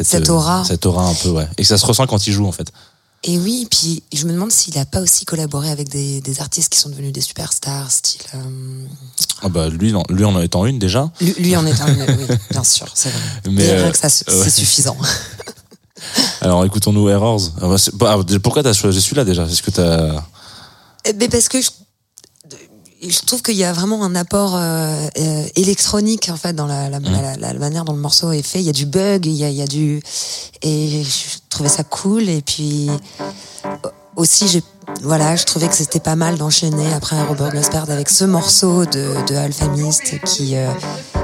[0.00, 0.64] Cette euh, aura.
[0.64, 1.48] cette aura un peu ouais.
[1.58, 2.72] Et que ça se ressent quand il joue en fait.
[3.24, 6.72] Et oui, puis je me demande s'il a pas aussi collaboré avec des, des artistes
[6.72, 8.20] qui sont devenus des superstars, style.
[8.34, 8.84] euh,
[9.42, 11.08] Ah bah lui, non, lui en étant une déjà.
[11.20, 13.20] lui, lui en est un, oui, bien sûr, c'est vrai.
[13.52, 14.50] Mais, euh, que ça, c'est ouais.
[14.50, 14.96] suffisant.
[16.40, 17.40] Alors écoutons-nous Errors.
[17.60, 17.76] Ah bah,
[18.16, 19.44] bah, pourquoi t'as choisi celui-là déjà?
[19.44, 20.24] Est-ce que t'as
[21.04, 21.70] Eh ben, parce que je,
[23.10, 26.88] je trouve qu'il y a vraiment un apport euh, euh, électronique en fait dans la,
[26.88, 28.60] la, la, la- la manière dont le morceau est fait.
[28.60, 30.00] Il y a du bug, il y a, il y a du
[30.62, 32.28] et je trouvais ça cool.
[32.28, 32.90] Et puis
[34.16, 34.62] aussi, j'ai
[35.02, 39.14] voilà, je trouvais que c'était pas mal d'enchaîner après Robert Glasper avec ce morceau de,
[39.26, 40.70] de Alphamist qui euh,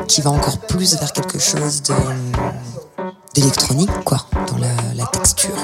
[0.07, 1.95] qui va encore plus vers quelque chose de
[3.35, 5.55] d'électronique quoi dans la, la texture.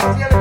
[0.00, 0.39] Cielo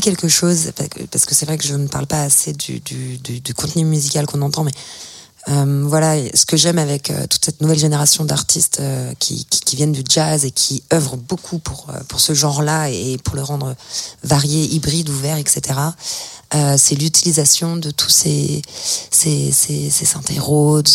[0.00, 0.72] quelque chose
[1.10, 3.84] parce que- c'est vrai que je ne parle pas assez du, du, du, du contenu
[3.84, 4.72] musical qu'on entend, mais
[5.48, 9.76] euh, voilà, ce que j'aime avec euh, toute cette nouvelle génération d'artistes euh, qui, qui,
[9.76, 13.74] viennent du jazz et qui œuvrent beaucoup pour, pour ce genre-là et pour le rendre
[14.22, 15.78] varié, hybride, ouvert, etc.
[16.78, 18.62] C'est l'utilisation de tous ces,
[19.10, 20.88] ces, ces, ces synthés Rhodes,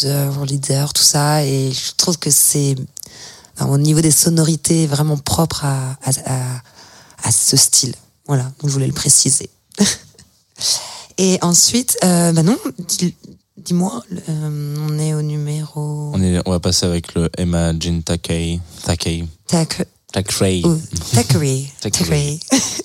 [0.48, 1.46] leaders, tout ça.
[1.46, 2.76] Et je trouve que c'est,
[3.62, 6.62] au niveau des sonorités, vraiment propre à, à, à,
[7.24, 7.94] à ce style.
[8.28, 9.50] Voilà, donc je voulais le préciser.
[11.18, 12.58] Et ensuite, euh, bah non,
[12.88, 13.16] dis-
[13.58, 16.12] dis-moi, euh, on est au numéro.
[16.14, 18.60] On, est, on va passer avec le Emma Jean Takei.
[18.84, 19.26] Takei.
[19.48, 19.86] Takei.
[20.12, 20.62] Thackeray.
[21.14, 21.68] Thackeray.
[21.82, 22.40] Thackeray.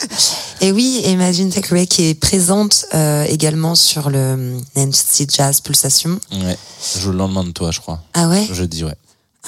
[0.62, 6.18] Et oui, Imagine Thackeray qui est présente euh, également sur le Nancy Jazz Pulsation.
[6.32, 6.57] Ouais.
[6.95, 8.03] Je joue le lendemain de toi, je crois.
[8.14, 8.47] Ah ouais?
[8.51, 8.95] Jeudi, ouais.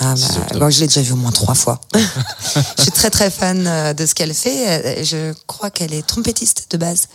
[0.02, 1.80] Ah bah, bon, je l'ai déjà vu au moins trois fois.
[1.94, 4.68] je suis très très fan euh, de ce qu'elle fait.
[4.68, 7.08] Euh, Je crois qu'elle est trompettiste de base.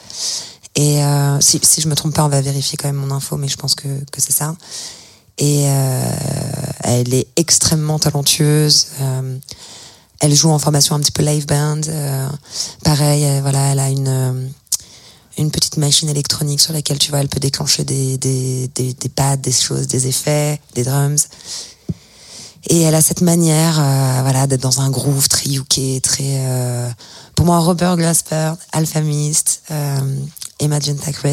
[0.76, 3.38] Et euh, si, si je me trompe pas, on va vérifier quand même mon info,
[3.38, 4.56] mais je pense que, que c'est ça.
[5.38, 6.16] Et euh,
[6.84, 8.88] elle est extrêmement talentueuse.
[9.02, 9.38] Euh,
[10.20, 11.82] elle joue en formation un petit peu live band.
[12.84, 14.52] Pareil, voilà, elle a une
[15.38, 19.10] une petite machine électronique sur laquelle tu vois, elle peut déclencher des des des, des
[19.10, 21.28] pads, des choses, des effets, des drums.
[22.68, 25.50] Et elle a cette manière, euh, voilà, d'être dans un groove très
[26.02, 26.90] très, euh,
[27.36, 30.00] pour moi, Robert Glasper, Alpha Mist, euh,
[30.60, 30.80] Emma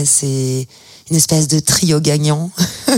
[0.04, 0.68] c'est
[1.10, 2.50] une espèce de trio gagnant.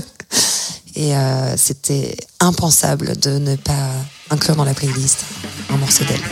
[0.96, 3.90] Et euh, c'était impensable de ne pas
[4.30, 5.24] inclure dans la playlist
[5.70, 6.22] un morceau d'elle.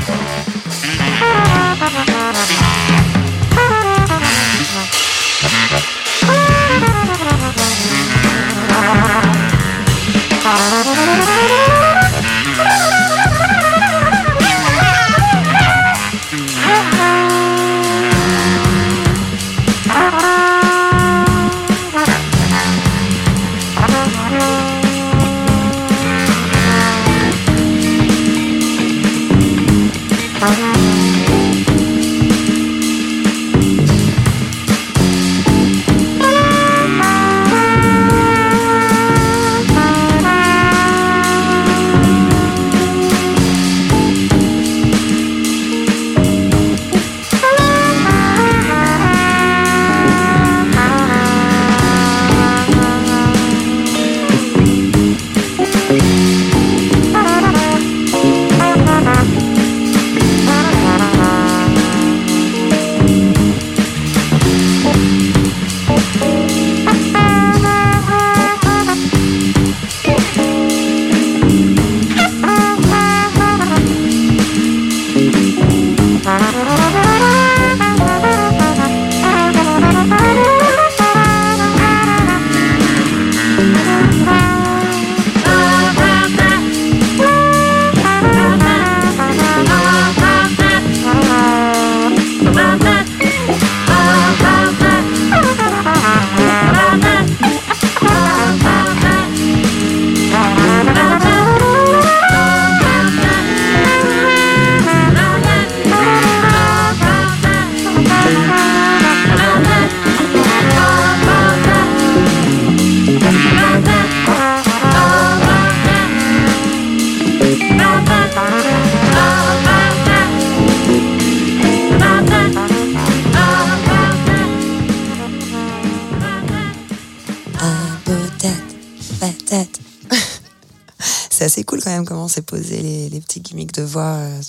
[132.32, 134.14] C'est posé les, les petits gimmicks de voix.
[134.16, 134.40] euh,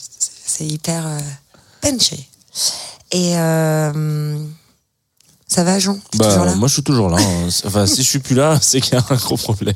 [0.46, 1.20] c'est- hyper euh,
[1.82, 2.30] punché.
[3.12, 4.38] Et euh,
[5.48, 5.98] ça va, Jean?
[6.18, 7.18] Bah, moi, je suis toujours là.
[7.20, 7.50] hein.
[7.66, 9.76] Enfin, si je suis plus là, c'est qu'il y a un gros problème.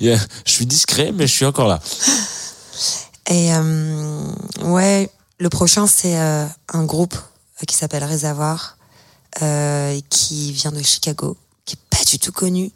[0.00, 0.16] Je
[0.46, 1.80] suis discret, mais je suis encore là.
[3.30, 4.26] Et euh,
[4.62, 7.16] ouais, le prochain c'est euh, un groupe
[7.68, 8.76] qui s'appelle Réservoir,
[9.42, 12.72] euh, qui vient de Chicago, qui est pas du tout connu.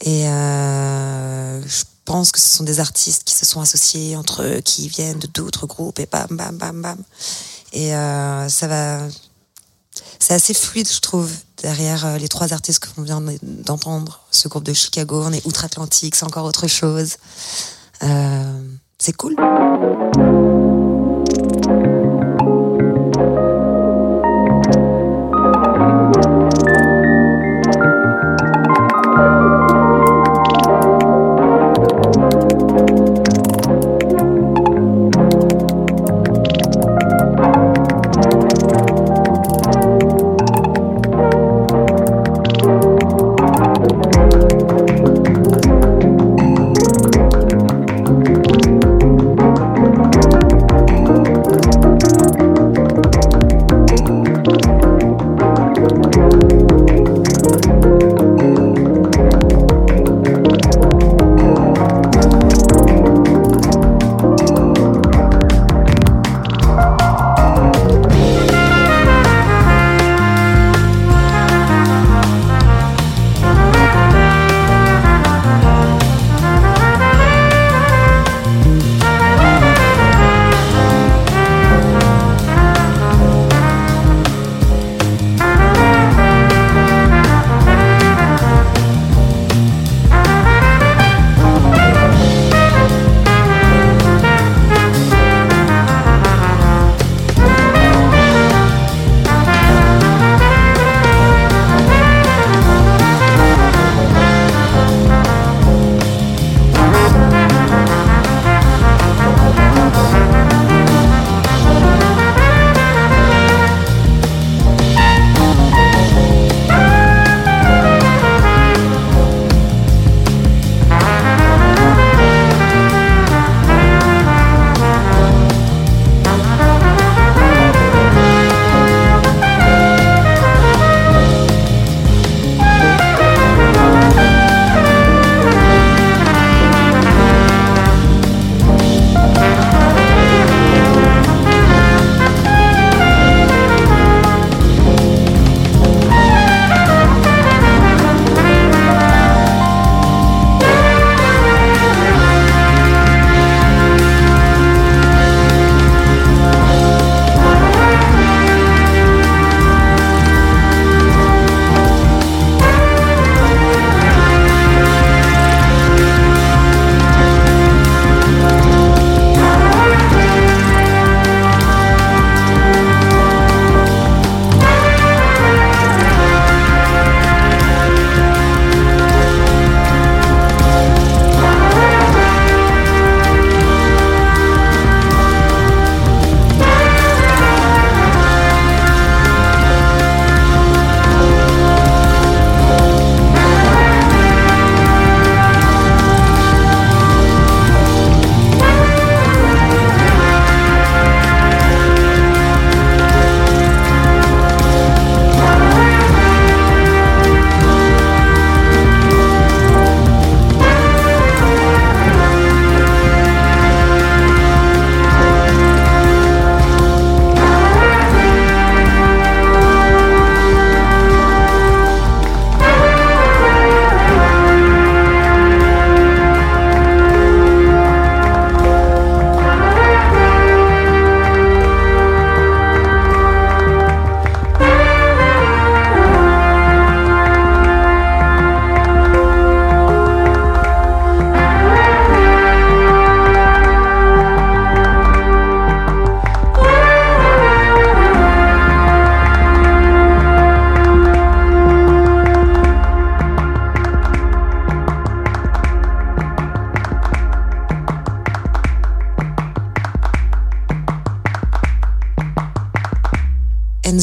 [0.00, 4.88] Et je pense que ce sont des artistes qui se sont associés entre eux, qui
[4.88, 7.02] viennent de d'autres groupes et bam bam bam bam.
[7.72, 9.00] Et euh, ça va,
[10.18, 11.30] c'est assez fluide, je trouve,
[11.62, 14.22] derrière euh, les trois artistes qu'on vient d'entendre.
[14.30, 17.16] Ce groupe de Chicago, on est outre-Atlantique, c'est encore autre chose.
[18.02, 18.62] Euh,
[18.98, 19.36] c'est cool.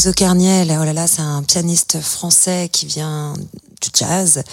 [0.03, 3.35] Enzo Carniel, oh là là, c'est un pianiste français qui vient
[3.81, 4.43] du jazz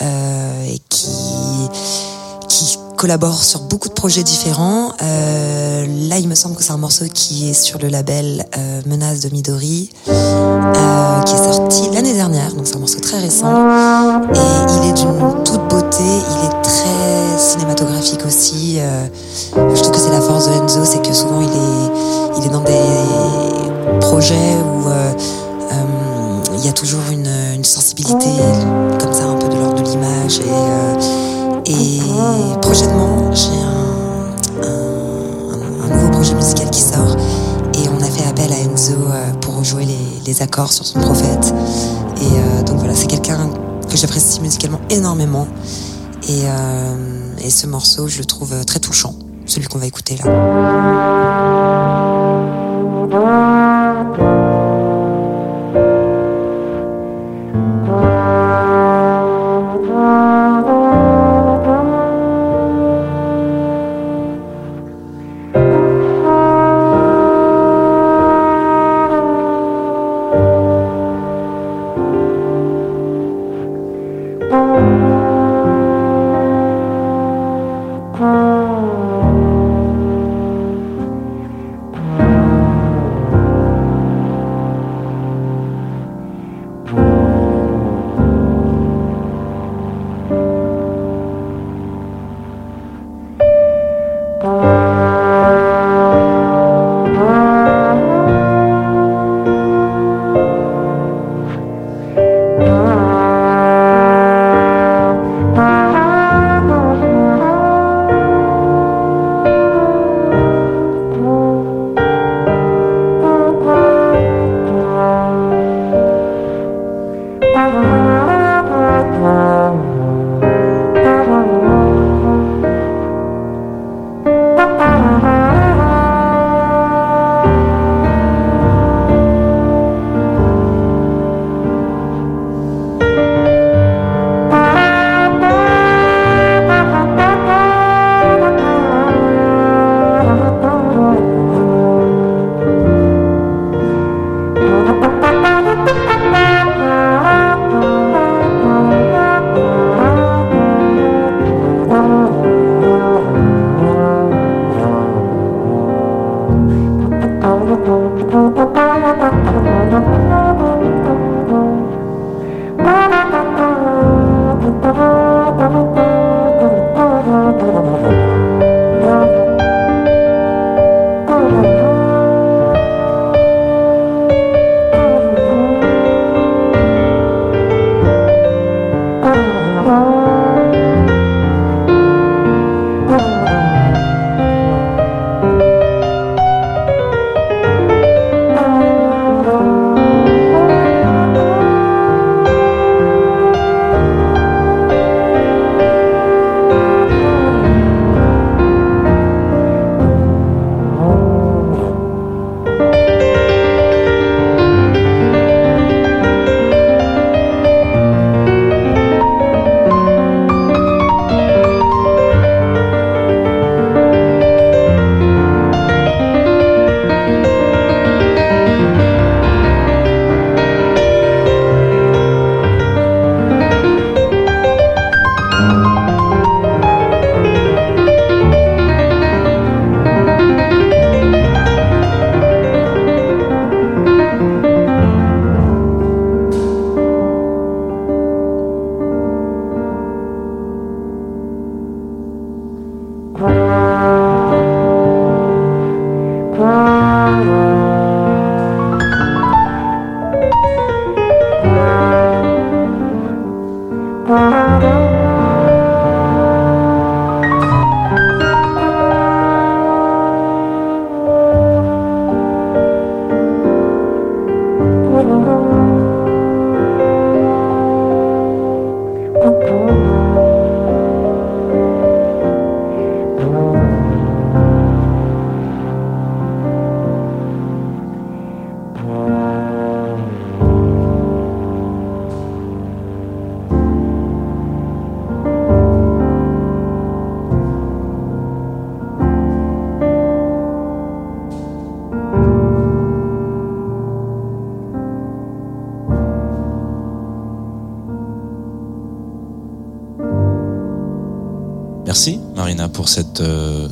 [0.00, 4.92] euh, et qui collabore sur beaucoup de projets différents.
[5.02, 8.80] Euh, là, il me semble que c'est un morceau qui est sur le label euh,
[8.86, 10.10] Menace de Midori, qui
[11.34, 13.52] est sorti l'année dernière, donc c'est un morceau très récent.
[14.32, 14.38] Et
[14.70, 18.78] il est d'une toute beauté, il est très cinématographique aussi.
[19.54, 24.00] Je trouve que c'est la force de Enzo, c'est que souvent il est dans des
[24.00, 24.63] projets
[28.12, 30.40] comme ça, un peu de l'ordre de l'image
[31.66, 34.34] et euh, prochainement, j'ai un,
[35.88, 37.16] nouveau projet musical qui sort.
[37.74, 39.86] Et on a fait appel à Enzo euh, pour jouer
[40.26, 41.54] les, accords sur son prophète.
[42.20, 43.48] Et euh, donc voilà, c'est quelqu'un
[43.88, 45.46] que j'apprécie musicalement énormément.
[46.28, 49.14] Et ce morceau, je le trouve très touchant,
[49.46, 52.03] celui qu'on va écouter là.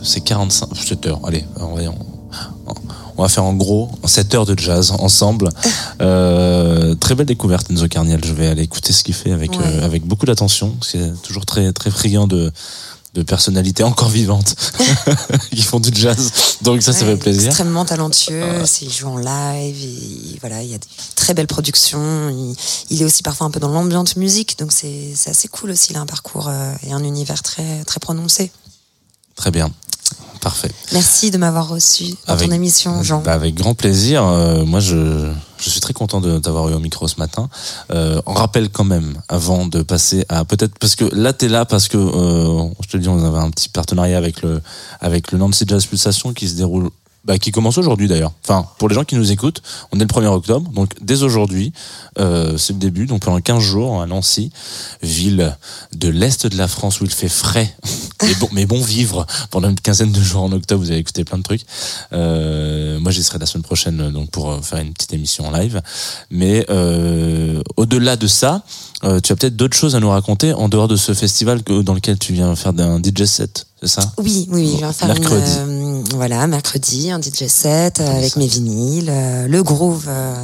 [0.03, 1.21] Euh, ces 45 cette heure.
[1.27, 2.75] Allez, on va, on,
[3.17, 5.49] on va faire en gros 7 heures de jazz ensemble.
[6.01, 8.25] Euh, très belle découverte Enzo Carniel.
[8.25, 9.59] Je vais aller écouter ce qu'il fait avec Ouais.
[9.65, 10.75] euh, avec beaucoup d'attention.
[10.83, 12.51] C'est toujours très très friand de
[13.15, 14.57] de personnalités encore vivantes
[15.53, 16.33] qui font du jazz.
[16.63, 17.49] Donc ça, ça fait plaisir.
[17.49, 21.47] Extrêmement talentueux, c'est- il joue en live, et, voilà, il y a des très belles
[21.47, 22.31] productions.
[22.31, 22.57] Il,
[22.91, 25.89] il est aussi parfois un peu dans l'ambiance musique, donc c'est c'est assez cool aussi.
[25.93, 28.51] Il a un parcours euh, et un univers très très prononcé.
[29.37, 29.71] Très bien.
[30.43, 30.71] Parfait.
[30.93, 33.21] Merci de m'avoir reçu dans Avec- ton émission, Jean.
[33.23, 34.25] Bah, avec grand plaisir.
[34.25, 37.49] Euh, moi, je, je suis très content de t'avoir eu au micro ce matin.
[37.93, 41.65] Euh, on rappelle quand même, avant de passer à peut-être parce que là, t'es là
[41.65, 44.61] parce que euh, je te dis, on avait un petit partenariat avec le
[45.01, 46.91] avec le Nancy Jazz Pulsation qui se déroule.
[47.25, 48.33] Bah, qui commence aujourd'hui d'ailleurs.
[48.43, 49.63] Enfin, pour les gens qui nous écoutent,
[49.93, 51.73] on est le 1er octobre, donc dès aujourd'hui,
[52.19, 54.51] euh, c'est le début, donc pendant 15 jours à Nancy,
[55.03, 55.57] ville
[55.95, 57.73] de l'Est de la France où il fait frais,
[58.25, 61.23] mais bon, mais bon vivre pendant une quinzaine de jours en octobre, vous allez écouter
[61.25, 61.65] plein de trucs.
[62.13, 65.53] Euh, moi, j'y serai la semaine prochaine donc pour euh, faire une petite émission en
[65.53, 65.81] live.
[66.31, 68.65] Mais euh, au-delà de ça,
[69.05, 71.83] euh, tu as peut-être d'autres choses à nous raconter en dehors de ce festival que,
[71.83, 74.13] dans lequel tu viens faire un DJ set, c'est ça?
[74.19, 75.53] Oui, oui, oui, je vais faire Mercredi.
[75.53, 80.35] une, euh, voilà, mercredi, un DJ set euh, avec mes vinyles, euh, le groove euh,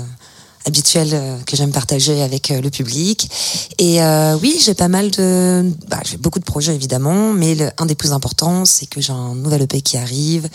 [0.66, 3.30] habituel que j'aime partager avec le public.
[3.78, 4.00] Et
[4.42, 7.94] oui, j'ai pas mal de, bah, j'ai beaucoup de projets évidemment, mais le, un des
[7.94, 10.48] plus importants, c'est que j'ai un nouvel EP qui arrive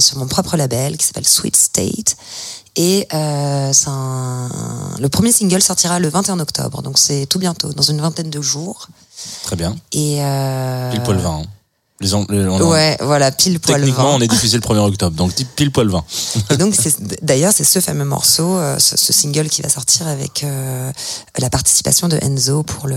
[0.00, 2.16] sur mon propre label qui s'appelle Sweet State.
[2.76, 8.00] Et un- le premier single sortira le 21 octobre, donc c'est tout bientôt, dans une
[8.02, 8.88] vingtaine de jours.
[9.44, 9.76] Très bien.
[9.92, 11.30] Et euh, Pile poil 20.
[11.30, 11.42] hein.
[12.02, 12.26] Les, on
[12.70, 14.16] Ouais, voilà, pile poil Techniquement, 20.
[14.16, 16.04] on est diffusé le 1er octobre, donc pile poil 20.
[16.50, 16.74] Et donc,
[17.22, 20.90] d'ailleurs, c'est ce fameux morceau, euh, ce, ce single qui va sortir avec euh,
[21.38, 22.96] la participation de Enzo pour le,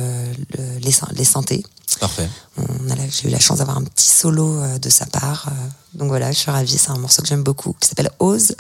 [0.58, 1.64] le- les, les synthés.
[2.00, 2.28] Parfait.
[3.22, 5.48] J'ai eu la chance d'avoir un petit solo euh, de sa part.
[5.94, 6.78] donc voilà, je suis ravie.
[6.78, 8.56] C'est un morceau que j'aime beaucoup, qui s'appelle Ose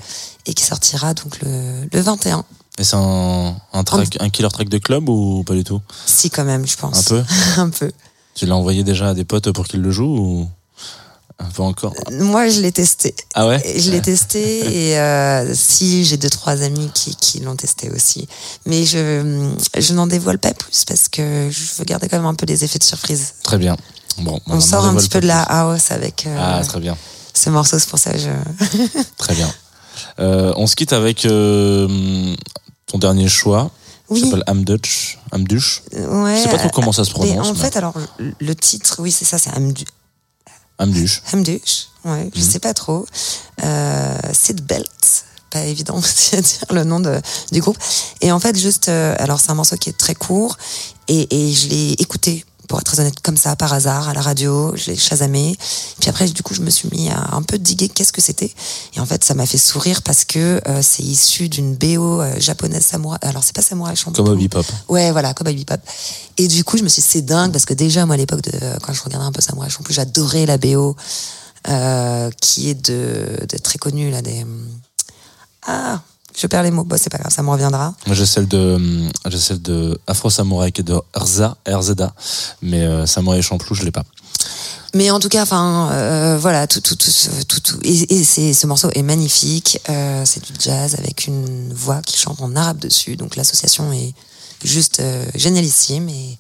[0.46, 2.44] et qui sortira donc le, le 21.
[2.78, 5.82] Et c'est un, un, track, un killer track de club ou pas du tout?
[6.06, 7.00] Si, quand même, je pense.
[7.00, 7.24] Un peu?
[7.58, 7.92] Un peu.
[8.36, 10.50] Tu l'as envoyé déjà à des potes pour qu'ils le jouent ou
[11.56, 11.94] peu encore?
[12.12, 13.16] Moi, je l'ai testé.
[13.34, 13.62] Ah ouais?
[13.78, 18.28] Je l'ai testé et euh, si j'ai deux trois amis qui, qui l'ont testé aussi,
[18.66, 22.36] mais je je n'en dévoile pas plus parce que je veux garder quand même un
[22.36, 23.34] peu des effets de surprise.
[23.44, 23.76] Très bien.
[24.20, 26.96] Bon, On sort un petit peu de la house avec euh, Ah, très bien.
[27.34, 28.30] ce morceau, c'est pour ça que je.
[29.18, 29.54] Très bien.
[30.20, 32.34] Euh, on se quitte avec euh,
[32.86, 33.72] ton dernier choix.
[34.10, 34.20] Oui.
[34.22, 35.18] qui s'appelle Amdutch.
[35.32, 35.82] Amdush.
[35.94, 36.36] Ouais.
[36.38, 37.48] Je sais pas trop comment ça se mais prononce.
[37.48, 37.94] en mais- fait, alors
[38.40, 39.86] le, titre, oui, c'est ça, c'est Hamdu-
[40.78, 41.22] Amdush.
[41.34, 41.88] Hamdush.
[42.04, 42.46] Ouais, je Mhm.
[42.52, 43.06] sais pas trop.
[43.64, 45.26] Euh, Sid Belt.
[45.50, 45.98] Pas évident
[46.34, 47.20] à dire le nom de,
[47.52, 47.78] du groupe.
[48.22, 50.58] Et en fait, juste, euh, alors c'est un morceau qui est très court
[51.08, 54.22] et, et je l'ai écouté, pour être très honnête, comme ça, par hasard, à la
[54.22, 55.58] radio, je l'ai chasamé.
[56.00, 58.52] Puis après, du coup, je me suis mis à un peu diguer qu'est-ce que c'était.
[58.96, 62.40] Et en fait, ça m'a fait sourire parce que euh, c'est issu d'une BO euh,
[62.40, 63.20] japonaise samouraï.
[63.22, 64.24] Alors, c'est pas samouraï champloo.
[64.24, 64.66] Comme Bebop.
[64.90, 65.82] Ouais, voilà, Cowboy Bebop.
[66.38, 68.42] Et du coup, je me suis dit, c'est dingue parce que déjà, moi, à l'époque
[68.42, 68.52] de,
[68.82, 70.96] quand je regardais un peu Samurai Champloo, j'adorais la BO,
[71.68, 74.46] euh, qui est de, de très connue, là, des,
[75.68, 76.02] ah,
[76.38, 76.84] je perds les mots.
[76.84, 77.94] Bon, c'est pas grave, ça me reviendra.
[78.08, 82.14] Moi, j'ai celle de, hum, j'ai celle de Afro Samurai qui est de Erza, RZA.
[82.62, 84.04] Mais euh, Samurai Champloo, je l'ai pas.
[84.94, 87.78] Mais en tout cas, enfin, euh, voilà, tout, tout, tout, ce- tout, tout.
[87.84, 89.80] Et, ce morceau est magnifique.
[89.90, 93.18] Euh, c'est du jazz avec une voix qui chante en arabe dessus.
[93.18, 94.14] Donc l'association est
[94.64, 96.08] juste euh, génialissime.
[96.10, 96.38] Et,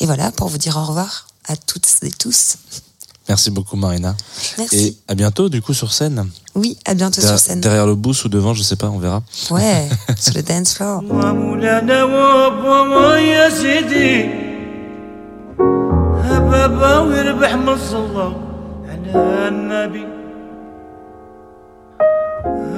[0.00, 2.56] et voilà, pour vous dire au revoir à toutes et tous.
[3.28, 4.16] Merci beaucoup, Marina.
[4.58, 4.76] Merci.
[4.76, 6.28] Et à bientôt, du coup, sur scène.
[6.55, 7.61] Oui, à bientôt Der- sur scène.
[7.61, 9.21] derrière le booth ou devant, je sais pas, on verra.
[9.51, 9.87] Ouais,
[10.19, 11.03] sur le dance floor.
[11.09, 14.29] ومولانا وابا يا سيدي
[16.49, 18.31] بابا ويربح من صلى
[18.89, 20.07] على النبي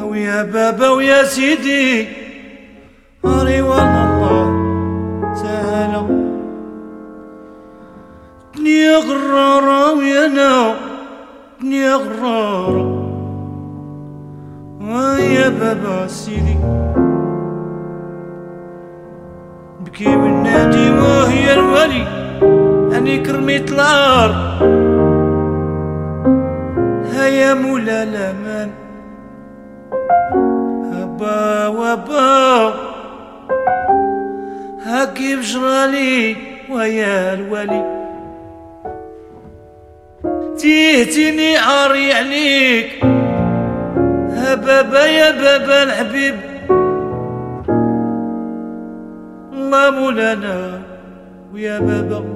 [0.04, 2.08] ويا بابا ويا سيدي
[3.26, 4.46] رضوان الله
[5.44, 6.02] تعالى
[8.58, 10.76] دنيا غرارة ويانا
[11.62, 12.95] دنيا غرارة
[14.87, 16.57] ويا بابا سيدي.
[19.81, 22.07] بكي والنادي وهي الولي
[22.97, 24.63] أني كرميت الأرض
[27.13, 28.71] هيا مولا الأمان.
[30.93, 32.75] هبا وبا.
[34.87, 36.37] هاكي بجرالي
[36.71, 37.85] ويا الولي.
[40.59, 43.17] تيتيني عاري عليك.
[44.47, 46.35] ها بابا يا بابا الحبيب.
[49.53, 50.81] الله مولانا
[51.53, 52.36] ويا بابا.